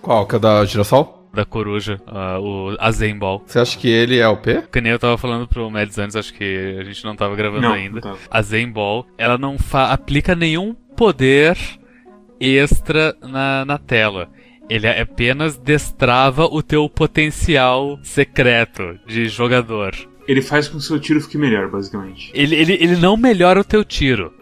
Qual? 0.06 0.24
Que 0.24 0.36
é 0.36 0.38
da 0.38 0.64
girassol? 0.64 1.28
Da 1.34 1.44
coruja, 1.44 2.00
uh, 2.06 2.40
o 2.40 2.76
a 2.78 2.92
Zen 2.92 3.18
Ball. 3.18 3.42
Você 3.44 3.58
acha 3.58 3.76
que 3.76 3.88
ele 3.88 4.18
é 4.18 4.28
o 4.28 4.36
P? 4.36 4.62
Que 4.70 4.80
nem 4.80 4.92
eu 4.92 5.00
tava 5.00 5.18
falando 5.18 5.48
pro 5.48 5.68
Mads 5.68 5.98
antes, 5.98 6.14
acho 6.14 6.32
que 6.32 6.76
a 6.78 6.84
gente 6.84 7.04
não 7.04 7.16
tava 7.16 7.34
gravando 7.34 7.62
não, 7.62 7.72
ainda. 7.72 8.00
Não 8.00 8.16
a 8.30 8.40
Zen 8.40 8.70
Ball, 8.70 9.04
ela 9.18 9.36
não 9.36 9.56
aplica 9.72 10.36
nenhum 10.36 10.74
poder 10.96 11.58
extra 12.38 13.16
na, 13.20 13.64
na 13.64 13.78
tela. 13.78 14.30
Ele 14.70 14.88
apenas 14.88 15.56
destrava 15.56 16.44
o 16.44 16.62
teu 16.62 16.88
potencial 16.88 17.98
secreto 18.04 18.96
de 19.08 19.26
jogador. 19.26 19.92
Ele 20.28 20.40
faz 20.40 20.68
com 20.68 20.78
que 20.78 20.84
o 20.84 20.86
seu 20.86 21.00
tiro 21.00 21.20
fique 21.20 21.36
melhor, 21.36 21.68
basicamente. 21.68 22.30
Ele, 22.32 22.54
ele, 22.54 22.74
ele 22.74 22.96
não 22.96 23.16
melhora 23.16 23.60
o 23.60 23.64
teu 23.64 23.84
tiro. 23.84 24.32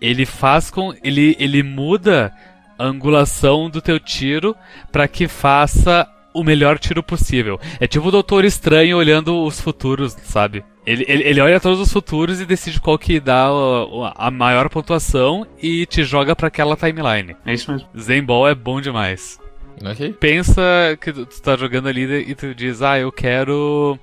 Ele 0.00 0.26
faz 0.26 0.68
com. 0.68 0.92
Ele, 1.04 1.36
ele 1.38 1.62
muda 1.62 2.32
a 2.78 2.84
angulação 2.84 3.68
do 3.70 3.80
teu 3.80 3.98
tiro 3.98 4.54
para 4.90 5.08
que 5.08 5.28
faça 5.28 6.08
o 6.32 6.44
melhor 6.44 6.78
tiro 6.78 7.02
possível. 7.02 7.58
É 7.80 7.86
tipo 7.86 8.08
o 8.08 8.10
Doutor 8.10 8.44
Estranho 8.44 8.98
olhando 8.98 9.42
os 9.42 9.60
futuros, 9.60 10.12
sabe? 10.22 10.62
Ele, 10.84 11.04
ele, 11.08 11.24
ele 11.24 11.40
olha 11.40 11.58
todos 11.58 11.80
os 11.80 11.92
futuros 11.92 12.40
e 12.40 12.46
decide 12.46 12.80
qual 12.80 12.98
que 12.98 13.18
dá 13.18 13.46
a, 13.46 14.28
a 14.28 14.30
maior 14.30 14.68
pontuação 14.68 15.46
e 15.60 15.84
te 15.86 16.04
joga 16.04 16.36
para 16.36 16.48
aquela 16.48 16.76
timeline. 16.76 17.34
É 17.44 17.54
isso 17.54 17.72
mesmo. 17.72 17.88
Zen 17.98 18.22
Ball 18.22 18.48
é 18.48 18.54
bom 18.54 18.80
demais. 18.80 19.40
Okay. 19.82 20.12
Pensa 20.12 20.62
que 21.00 21.12
tu 21.12 21.42
tá 21.42 21.56
jogando 21.56 21.88
ali 21.88 22.30
e 22.30 22.34
tu 22.34 22.54
diz, 22.54 22.82
ah, 22.82 22.98
eu 22.98 23.10
quero. 23.10 23.98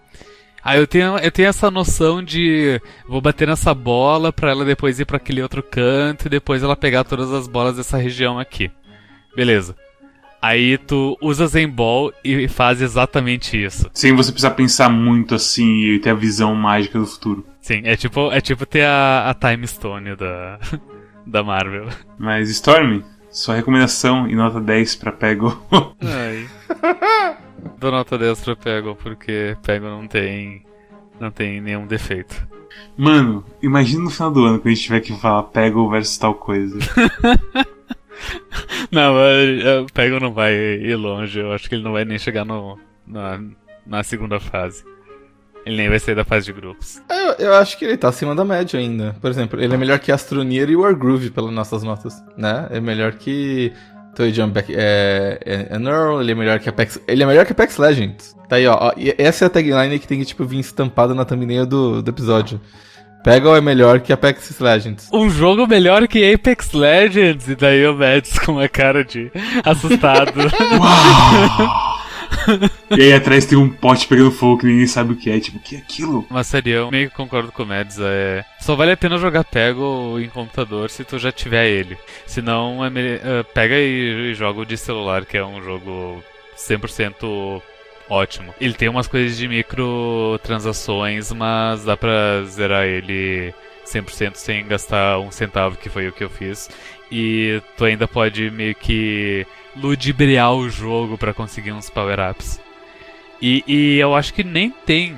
Ah, 0.64 0.78
eu 0.78 0.88
tenho, 0.88 1.18
eu 1.18 1.32
tenho 1.32 1.50
essa 1.50 1.70
noção 1.70 2.24
de 2.24 2.80
vou 3.08 3.20
bater 3.20 3.48
nessa 3.48 3.74
bola 3.74 4.32
para 4.32 4.52
ela 4.52 4.64
depois 4.64 5.00
ir 5.00 5.06
para 5.06 5.18
aquele 5.18 5.42
outro 5.42 5.62
canto 5.62 6.28
e 6.28 6.30
depois 6.30 6.64
ela 6.64 6.76
pegar 6.76 7.04
todas 7.04 7.32
as 7.34 7.48
bolas 7.48 7.76
dessa 7.76 7.98
região 7.98 8.40
aqui. 8.40 8.72
Beleza. 9.36 9.76
Aí 10.42 10.78
tu 10.78 11.18
usa 11.22 11.48
Zen 11.48 11.70
Ball 11.70 12.14
e 12.24 12.48
faz 12.48 12.82
exatamente 12.82 13.62
isso. 13.62 13.90
Sem 13.94 14.14
você 14.14 14.32
precisar 14.32 14.52
pensar 14.52 14.90
muito 14.90 15.36
assim 15.36 15.84
e 15.84 16.00
ter 16.00 16.10
a 16.10 16.16
visão 16.16 16.54
mágica 16.56 17.00
do 17.00 17.06
futuro. 17.06 17.46
Sim, 17.62 17.82
é 17.86 17.96
tipo, 17.96 18.32
é 18.32 18.42
tipo 18.42 18.66
ter 18.66 18.86
a, 18.86 19.30
a 19.30 19.34
Time 19.34 19.66
Stone 19.66 20.16
da, 20.16 20.60
da 21.26 21.44
Marvel. 21.44 21.88
Mas 22.18 22.50
Storm, 22.50 23.02
sua 23.32 23.56
recomendação 23.56 24.28
e 24.30 24.36
nota 24.36 24.60
10 24.60 24.96
pra 24.98 25.12
Pego. 25.12 25.66
Ai. 26.02 26.48
Dou 27.78 27.92
nota 27.92 28.18
10 28.18 28.42
pra 28.42 28.56
Pego, 28.56 28.96
porque 28.96 29.58
Pego 29.64 29.86
não 29.86 30.08
tem. 30.08 30.66
não 31.20 31.32
tem 31.32 31.62
nenhum 31.62 31.86
defeito. 31.86 32.48
Mano, 32.98 33.46
imagina 33.62 34.04
no 34.04 34.10
final 34.10 34.32
do 34.32 34.46
ano 34.46 34.60
que 34.60 34.68
a 34.68 34.72
gente 34.72 34.84
tiver 34.84 35.02
que 35.02 35.14
falar 35.14 35.44
Pego 35.44 35.90
versus 35.90 36.18
tal 36.18 36.34
coisa. 36.36 36.78
não, 38.92 39.16
o 39.84 39.92
Pego 39.94 40.20
não 40.20 40.34
vai 40.34 40.54
ir 40.54 40.96
longe. 40.96 41.40
Eu 41.40 41.52
acho 41.52 41.68
que 41.68 41.76
ele 41.76 41.84
não 41.84 41.94
vai 41.94 42.06
nem 42.06 42.18
chegar 42.18 42.46
no, 42.46 42.80
na, 43.06 43.42
na 43.86 44.04
segunda 44.04 44.40
fase. 44.40 44.84
Ele 45.66 45.78
nem 45.78 45.90
vai 45.90 46.00
sair 46.00 46.16
da 46.16 46.26
fase 46.26 46.46
de 46.46 46.54
grupos. 46.54 47.02
Eu, 47.10 47.48
eu 47.48 47.54
acho 47.56 47.78
que 47.78 47.86
ele 47.86 47.96
tá 47.96 48.10
acima 48.10 48.36
da 48.36 48.44
média 48.44 48.78
ainda. 48.80 49.16
Por 49.22 49.30
exemplo, 49.30 49.62
ele 49.62 49.74
é 49.74 49.78
melhor 49.78 49.98
que 49.98 50.12
Astroneer 50.12 50.70
e 50.70 50.76
Wargroove 50.76 51.30
pelas 51.30 51.54
nossas 51.54 51.84
notas, 51.84 52.22
né? 52.38 52.68
É 52.70 52.82
melhor 52.82 53.14
que 53.14 53.72
Toy 54.16 54.32
Jump 54.34 54.54
Back, 54.54 54.74
é, 54.76 55.40
é, 55.46 55.76
Earl, 55.76 56.22
ele 56.22 56.32
é 56.32 56.36
melhor 56.36 56.60
que 56.60 56.70
Apex, 56.70 57.00
ele 57.08 57.24
é 57.24 57.26
melhor 57.26 57.46
que 57.46 57.52
Apex 57.52 57.78
Legends. 57.78 58.36
Tá 58.48 58.58
aí, 58.58 58.68
ó, 58.68 58.78
ó, 58.80 58.94
e 58.96 59.14
essa 59.18 59.46
é 59.46 59.48
a 59.48 59.50
tagline 59.50 59.98
que 60.00 60.08
tem 60.08 60.20
que 60.20 60.26
tipo 60.26 60.46
vir 60.46 60.60
estampada 60.60 61.14
na 61.14 61.26
thumbnail 61.26 61.66
do, 61.66 62.02
do 62.02 62.10
episódio. 62.10 62.60
Pega 63.24 63.58
é 63.58 63.62
melhor 63.62 64.02
que 64.02 64.12
Apex 64.12 64.60
Legends. 64.60 65.10
Um 65.14 65.30
jogo 65.30 65.66
melhor 65.66 66.06
que 66.10 66.34
Apex 66.34 66.74
Legends. 66.74 67.48
E 67.48 67.56
daí 67.56 67.88
o 67.88 67.96
Mads 67.96 68.38
com 68.40 68.52
uma 68.54 68.68
cara 68.68 69.06
de 69.06 69.32
assustado. 69.64 70.34
e 72.98 73.02
aí 73.02 73.14
atrás 73.14 73.46
tem 73.46 73.58
um 73.58 73.70
pote 73.70 74.08
pegando 74.08 74.32
fogo 74.32 74.60
que 74.60 74.66
ninguém 74.66 74.88
sabe 74.88 75.14
o 75.14 75.16
que 75.16 75.30
é. 75.30 75.40
Tipo, 75.40 75.58
o 75.58 75.62
que 75.62 75.76
é 75.76 75.80
aquilo? 75.80 76.26
Mas 76.30 76.48
sério, 76.48 76.74
eu 76.74 76.92
meio 76.92 77.10
que 77.10 77.16
concordo 77.16 77.52
com 77.52 77.64
o 77.64 77.66
Mads. 77.66 77.98
É... 78.00 78.46
Só 78.60 78.76
vale 78.76 78.92
a 78.92 78.98
pena 78.98 79.18
jogar 79.18 79.44
Pego 79.44 80.20
em 80.20 80.30
computador 80.30 80.90
se 80.90 81.04
tu 81.04 81.18
já 81.18 81.32
tiver 81.32 81.68
ele. 81.68 81.98
Se 82.26 82.42
não, 82.42 82.84
é 82.84 82.90
me... 82.90 83.16
uh, 83.16 83.44
pega 83.54 83.76
e, 83.76 84.34
joga 84.34 84.62
o 84.62 84.66
de 84.66 84.78
celular, 84.78 85.26
que 85.26 85.38
é 85.38 85.46
um 85.46 85.62
jogo 85.62 86.24
100% 86.58 87.62
ótimo. 88.10 88.54
Ele 88.60 88.74
tem 88.74 88.90
umas 88.90 89.08
coisas 89.08 89.38
de 89.38 89.48
microtransações, 89.48 91.32
mas 91.32 91.84
dá 91.84 91.96
pra 91.98 92.44
zerar 92.46 92.86
ele 92.86 93.54
100% 93.86 94.36
sem 94.36 94.66
gastar 94.66 95.20
um 95.20 95.32
centavo, 95.32 95.78
que 95.78 95.90
foi 95.90 96.08
o 96.08 96.12
que 96.12 96.24
eu 96.24 96.30
fiz. 96.30 96.70
E 97.12 97.62
tu 97.78 97.86
ainda 97.86 98.08
pode 98.08 98.50
meio 98.50 98.76
que 98.76 99.46
ludibriar 99.76 100.54
o 100.54 100.70
jogo 100.70 101.18
para 101.18 101.34
conseguir 101.34 101.72
uns 101.72 101.90
power-ups. 101.90 102.60
E, 103.42 103.64
e 103.68 104.00
eu 104.00 104.16
acho 104.16 104.34
que 104.34 104.44
nem 104.44 104.70
tem 104.70 105.18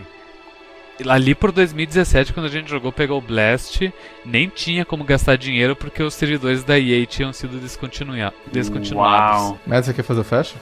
ali 1.07 1.35
por 1.35 1.51
2017, 1.51 2.33
quando 2.33 2.45
a 2.45 2.49
gente 2.49 2.69
jogou 2.69 2.91
pegou 2.91 3.17
o 3.17 3.21
Blast, 3.21 3.93
nem 4.23 4.47
tinha 4.47 4.85
como 4.85 5.03
gastar 5.03 5.37
dinheiro 5.37 5.75
porque 5.75 6.01
os 6.01 6.13
servidores 6.13 6.63
da 6.63 6.79
EA 6.79 7.05
tinham 7.05 7.33
sido 7.33 7.59
descontinua 7.59 8.33
descontinuados. 8.51 9.41
Uau. 9.41 9.59
Mas 9.67 9.85
você 9.85 9.93
quer 9.93 10.03
fazer 10.03 10.21
o 10.21 10.23
flash? 10.23 10.55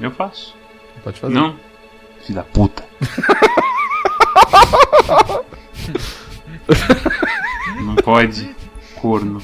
Eu 0.00 0.10
faço. 0.10 0.54
Pode 1.02 1.18
fazer. 1.18 1.34
Não. 1.34 1.58
Filho 2.22 2.36
da 2.36 2.44
puta. 2.44 2.84
Não 7.80 7.94
pode. 7.96 8.54
Corno. 8.96 9.42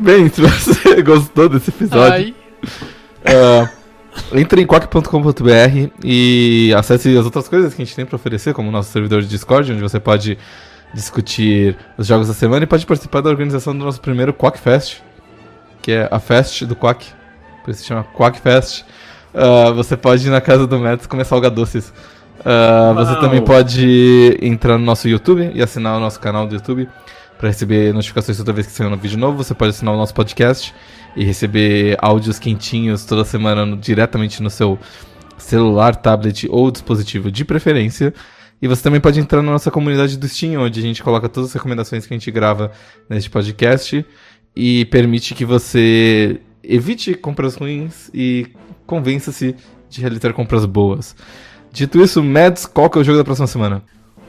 Bem, 0.00 0.30
se 0.30 0.40
você 0.40 1.02
gostou 1.04 1.46
desse 1.46 1.68
episódio. 1.68 2.34
Uh, 3.20 3.68
entre 4.32 4.62
em 4.62 4.66
quack.com.br 4.66 5.90
e 6.02 6.72
acesse 6.74 7.14
as 7.18 7.24
outras 7.26 7.46
coisas 7.48 7.74
que 7.74 7.82
a 7.82 7.84
gente 7.84 7.94
tem 7.94 8.06
para 8.06 8.16
oferecer, 8.16 8.54
como 8.54 8.70
o 8.70 8.72
nosso 8.72 8.90
servidor 8.90 9.20
de 9.20 9.28
Discord, 9.28 9.70
onde 9.70 9.82
você 9.82 10.00
pode 10.00 10.38
discutir 10.94 11.76
os 11.98 12.06
jogos 12.06 12.28
da 12.28 12.34
semana 12.34 12.64
e 12.64 12.66
pode 12.66 12.86
participar 12.86 13.20
da 13.20 13.28
organização 13.28 13.76
do 13.76 13.84
nosso 13.84 14.00
primeiro 14.00 14.32
Quack 14.32 14.58
Fest, 14.58 15.02
que 15.82 15.92
é 15.92 16.08
a 16.10 16.18
fest 16.18 16.64
do 16.64 16.74
Quack, 16.74 17.06
por 17.62 17.70
isso 17.70 17.80
se 17.80 17.86
chama 17.86 18.02
Quack 18.04 18.40
Fest. 18.40 18.84
Uh, 19.34 19.74
você 19.74 19.98
pode 19.98 20.26
ir 20.26 20.30
na 20.30 20.40
casa 20.40 20.66
do 20.66 20.78
Mets 20.78 21.06
comer 21.06 21.26
salgadoces. 21.26 21.92
Uh, 22.40 22.94
você 22.94 23.20
também 23.20 23.42
pode 23.44 24.38
entrar 24.40 24.78
no 24.78 24.84
nosso 24.84 25.06
YouTube 25.06 25.52
e 25.54 25.62
assinar 25.62 25.98
o 25.98 26.00
nosso 26.00 26.18
canal 26.18 26.46
do 26.46 26.54
YouTube 26.54 26.88
para 27.40 27.48
receber 27.48 27.94
notificações 27.94 28.36
toda 28.36 28.52
vez 28.52 28.66
que 28.66 28.72
sair 28.74 28.86
um 28.86 28.96
vídeo 28.98 29.18
novo. 29.18 29.42
Você 29.42 29.54
pode 29.54 29.70
assinar 29.70 29.94
o 29.94 29.96
nosso 29.96 30.12
podcast 30.12 30.74
e 31.16 31.24
receber 31.24 31.96
áudios 31.98 32.38
quentinhos 32.38 33.06
toda 33.06 33.24
semana 33.24 33.64
no, 33.64 33.78
diretamente 33.78 34.42
no 34.42 34.50
seu 34.50 34.78
celular, 35.38 35.96
tablet 35.96 36.46
ou 36.50 36.70
dispositivo 36.70 37.32
de 37.32 37.42
preferência. 37.42 38.12
E 38.60 38.68
você 38.68 38.82
também 38.82 39.00
pode 39.00 39.18
entrar 39.18 39.40
na 39.40 39.52
nossa 39.52 39.70
comunidade 39.70 40.18
do 40.18 40.28
Steam, 40.28 40.60
onde 40.60 40.80
a 40.80 40.82
gente 40.82 41.02
coloca 41.02 41.30
todas 41.30 41.48
as 41.48 41.54
recomendações 41.54 42.06
que 42.06 42.12
a 42.12 42.16
gente 42.18 42.30
grava 42.30 42.72
neste 43.08 43.30
podcast 43.30 44.04
e 44.54 44.84
permite 44.84 45.34
que 45.34 45.46
você 45.46 46.42
evite 46.62 47.14
compras 47.14 47.54
ruins 47.54 48.10
e 48.12 48.48
convença-se 48.86 49.56
de 49.88 50.00
realizar 50.02 50.34
compras 50.34 50.66
boas. 50.66 51.16
Dito 51.72 52.02
isso, 52.02 52.22
Mads, 52.22 52.66
qual 52.66 52.90
que 52.90 52.98
é 52.98 53.00
o 53.00 53.04
jogo 53.04 53.16
da 53.16 53.24
próxima 53.24 53.46
semana? 53.46 53.82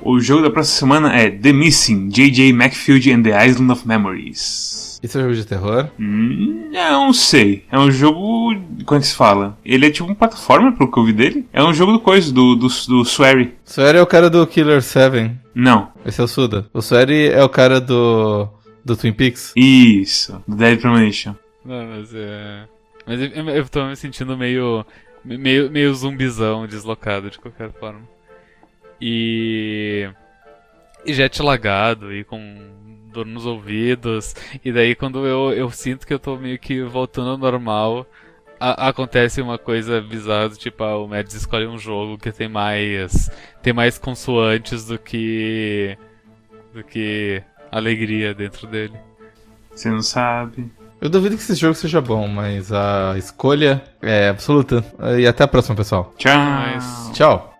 O 0.04 0.20
jogo 0.20 0.42
da 0.44 0.50
próxima 0.50 0.80
semana 0.80 1.16
é 1.16 1.30
The 1.30 1.54
Missing, 1.54 2.10
J.J. 2.10 2.54
Macfield 2.54 3.12
and 3.12 3.22
the 3.22 3.48
Island 3.48 3.72
of 3.72 3.88
Memories. 3.88 5.00
Esse 5.04 5.18
é 5.18 5.22
um 5.22 5.24
jogo 5.24 5.36
de 5.36 5.46
terror? 5.46 5.90
Hum, 6.00 6.70
não 6.72 7.12
sei. 7.12 7.66
É 7.72 7.78
um 7.78 7.92
jogo. 7.92 8.56
Como 8.86 8.98
é 8.98 9.02
que 9.02 9.08
se 9.08 9.16
fala? 9.16 9.58
Ele 9.66 9.88
é 9.88 9.92
tipo 9.92 10.10
um 10.10 10.14
plataforma, 10.14 10.72
pelo 10.72 10.92
que 10.92 11.00
eu 11.00 11.06
vi 11.06 11.14
dele. 11.14 11.48
É 11.52 11.64
um 11.64 11.74
jogo 11.74 11.92
do 11.92 12.00
coisa, 12.00 12.32
do, 12.32 12.56
do, 12.56 12.68
do 12.68 13.02
Swery. 13.02 13.54
Swery 13.66 13.98
é 13.98 14.02
o 14.02 14.08
cara 14.08 14.30
do 14.30 14.46
Killer 14.46 14.82
7. 14.82 15.32
Não. 15.56 15.92
Esse 16.06 16.22
é 16.22 16.24
o 16.24 16.28
Suda. 16.28 16.68
O 16.74 16.80
Swery 16.80 17.30
é 17.30 17.44
o 17.44 17.50
cara 17.50 17.82
do. 17.82 18.48
do 18.86 18.96
Twin 18.96 19.14
Peaks. 19.14 19.54
Isso, 19.56 20.42
do 20.48 20.56
Dead 20.56 20.80
Premonition. 20.80 21.34
Não, 21.66 21.86
mas 21.86 22.14
é. 22.14 22.66
Mas 23.06 23.20
eu, 23.20 23.50
eu 23.50 23.70
tô 23.70 23.86
me 23.86 23.96
sentindo 23.96 24.38
meio, 24.38 24.86
meio, 25.26 25.72
meio 25.72 25.94
zumbizão 25.96 26.68
deslocado 26.68 27.30
de 27.30 27.40
qualquer 27.40 27.72
forma. 27.72 28.02
E. 29.02 30.10
E 31.04 31.14
jet 31.14 31.42
lagado 31.42 32.14
e 32.14 32.24
com 32.24 32.40
dor 33.12 33.26
nos 33.26 33.46
ouvidos. 33.46 34.36
E 34.64 34.72
daí 34.72 34.96
quando 34.96 35.26
eu, 35.26 35.52
eu 35.52 35.70
sinto 35.72 36.06
que 36.06 36.14
eu 36.14 36.20
tô 36.20 36.38
meio 36.38 36.60
que 36.60 36.84
voltando 36.84 37.32
ao 37.32 37.38
normal, 37.38 38.06
a, 38.60 38.90
acontece 38.90 39.42
uma 39.42 39.58
coisa 39.58 40.00
bizarra, 40.00 40.50
tipo, 40.50 40.84
ah, 40.84 40.98
o 40.98 41.08
Mads 41.08 41.34
escolhe 41.34 41.66
um 41.66 41.80
jogo 41.80 42.18
que 42.18 42.32
tem 42.32 42.48
mais. 42.48 43.30
tem 43.62 43.74
mais 43.74 43.98
consoantes 43.98 44.86
do 44.86 45.00
que. 45.00 45.98
do 46.74 46.84
que 46.84 47.42
alegria 47.72 48.34
dentro 48.34 48.68
dele. 48.68 48.94
Você 49.72 49.90
não 49.90 50.02
sabe. 50.02 50.72
Eu 51.00 51.10
duvido 51.10 51.36
que 51.36 51.42
esse 51.42 51.56
jogo 51.56 51.74
seja 51.74 52.00
bom, 52.00 52.28
mas 52.28 52.72
a 52.72 53.16
escolha 53.18 53.82
é 54.02 54.30
absoluta. 54.30 54.86
E 55.18 55.26
até 55.26 55.44
a 55.44 55.48
próxima, 55.48 55.76
pessoal. 55.76 56.14
Tchau. 56.18 57.12
Tchau. 57.14 57.51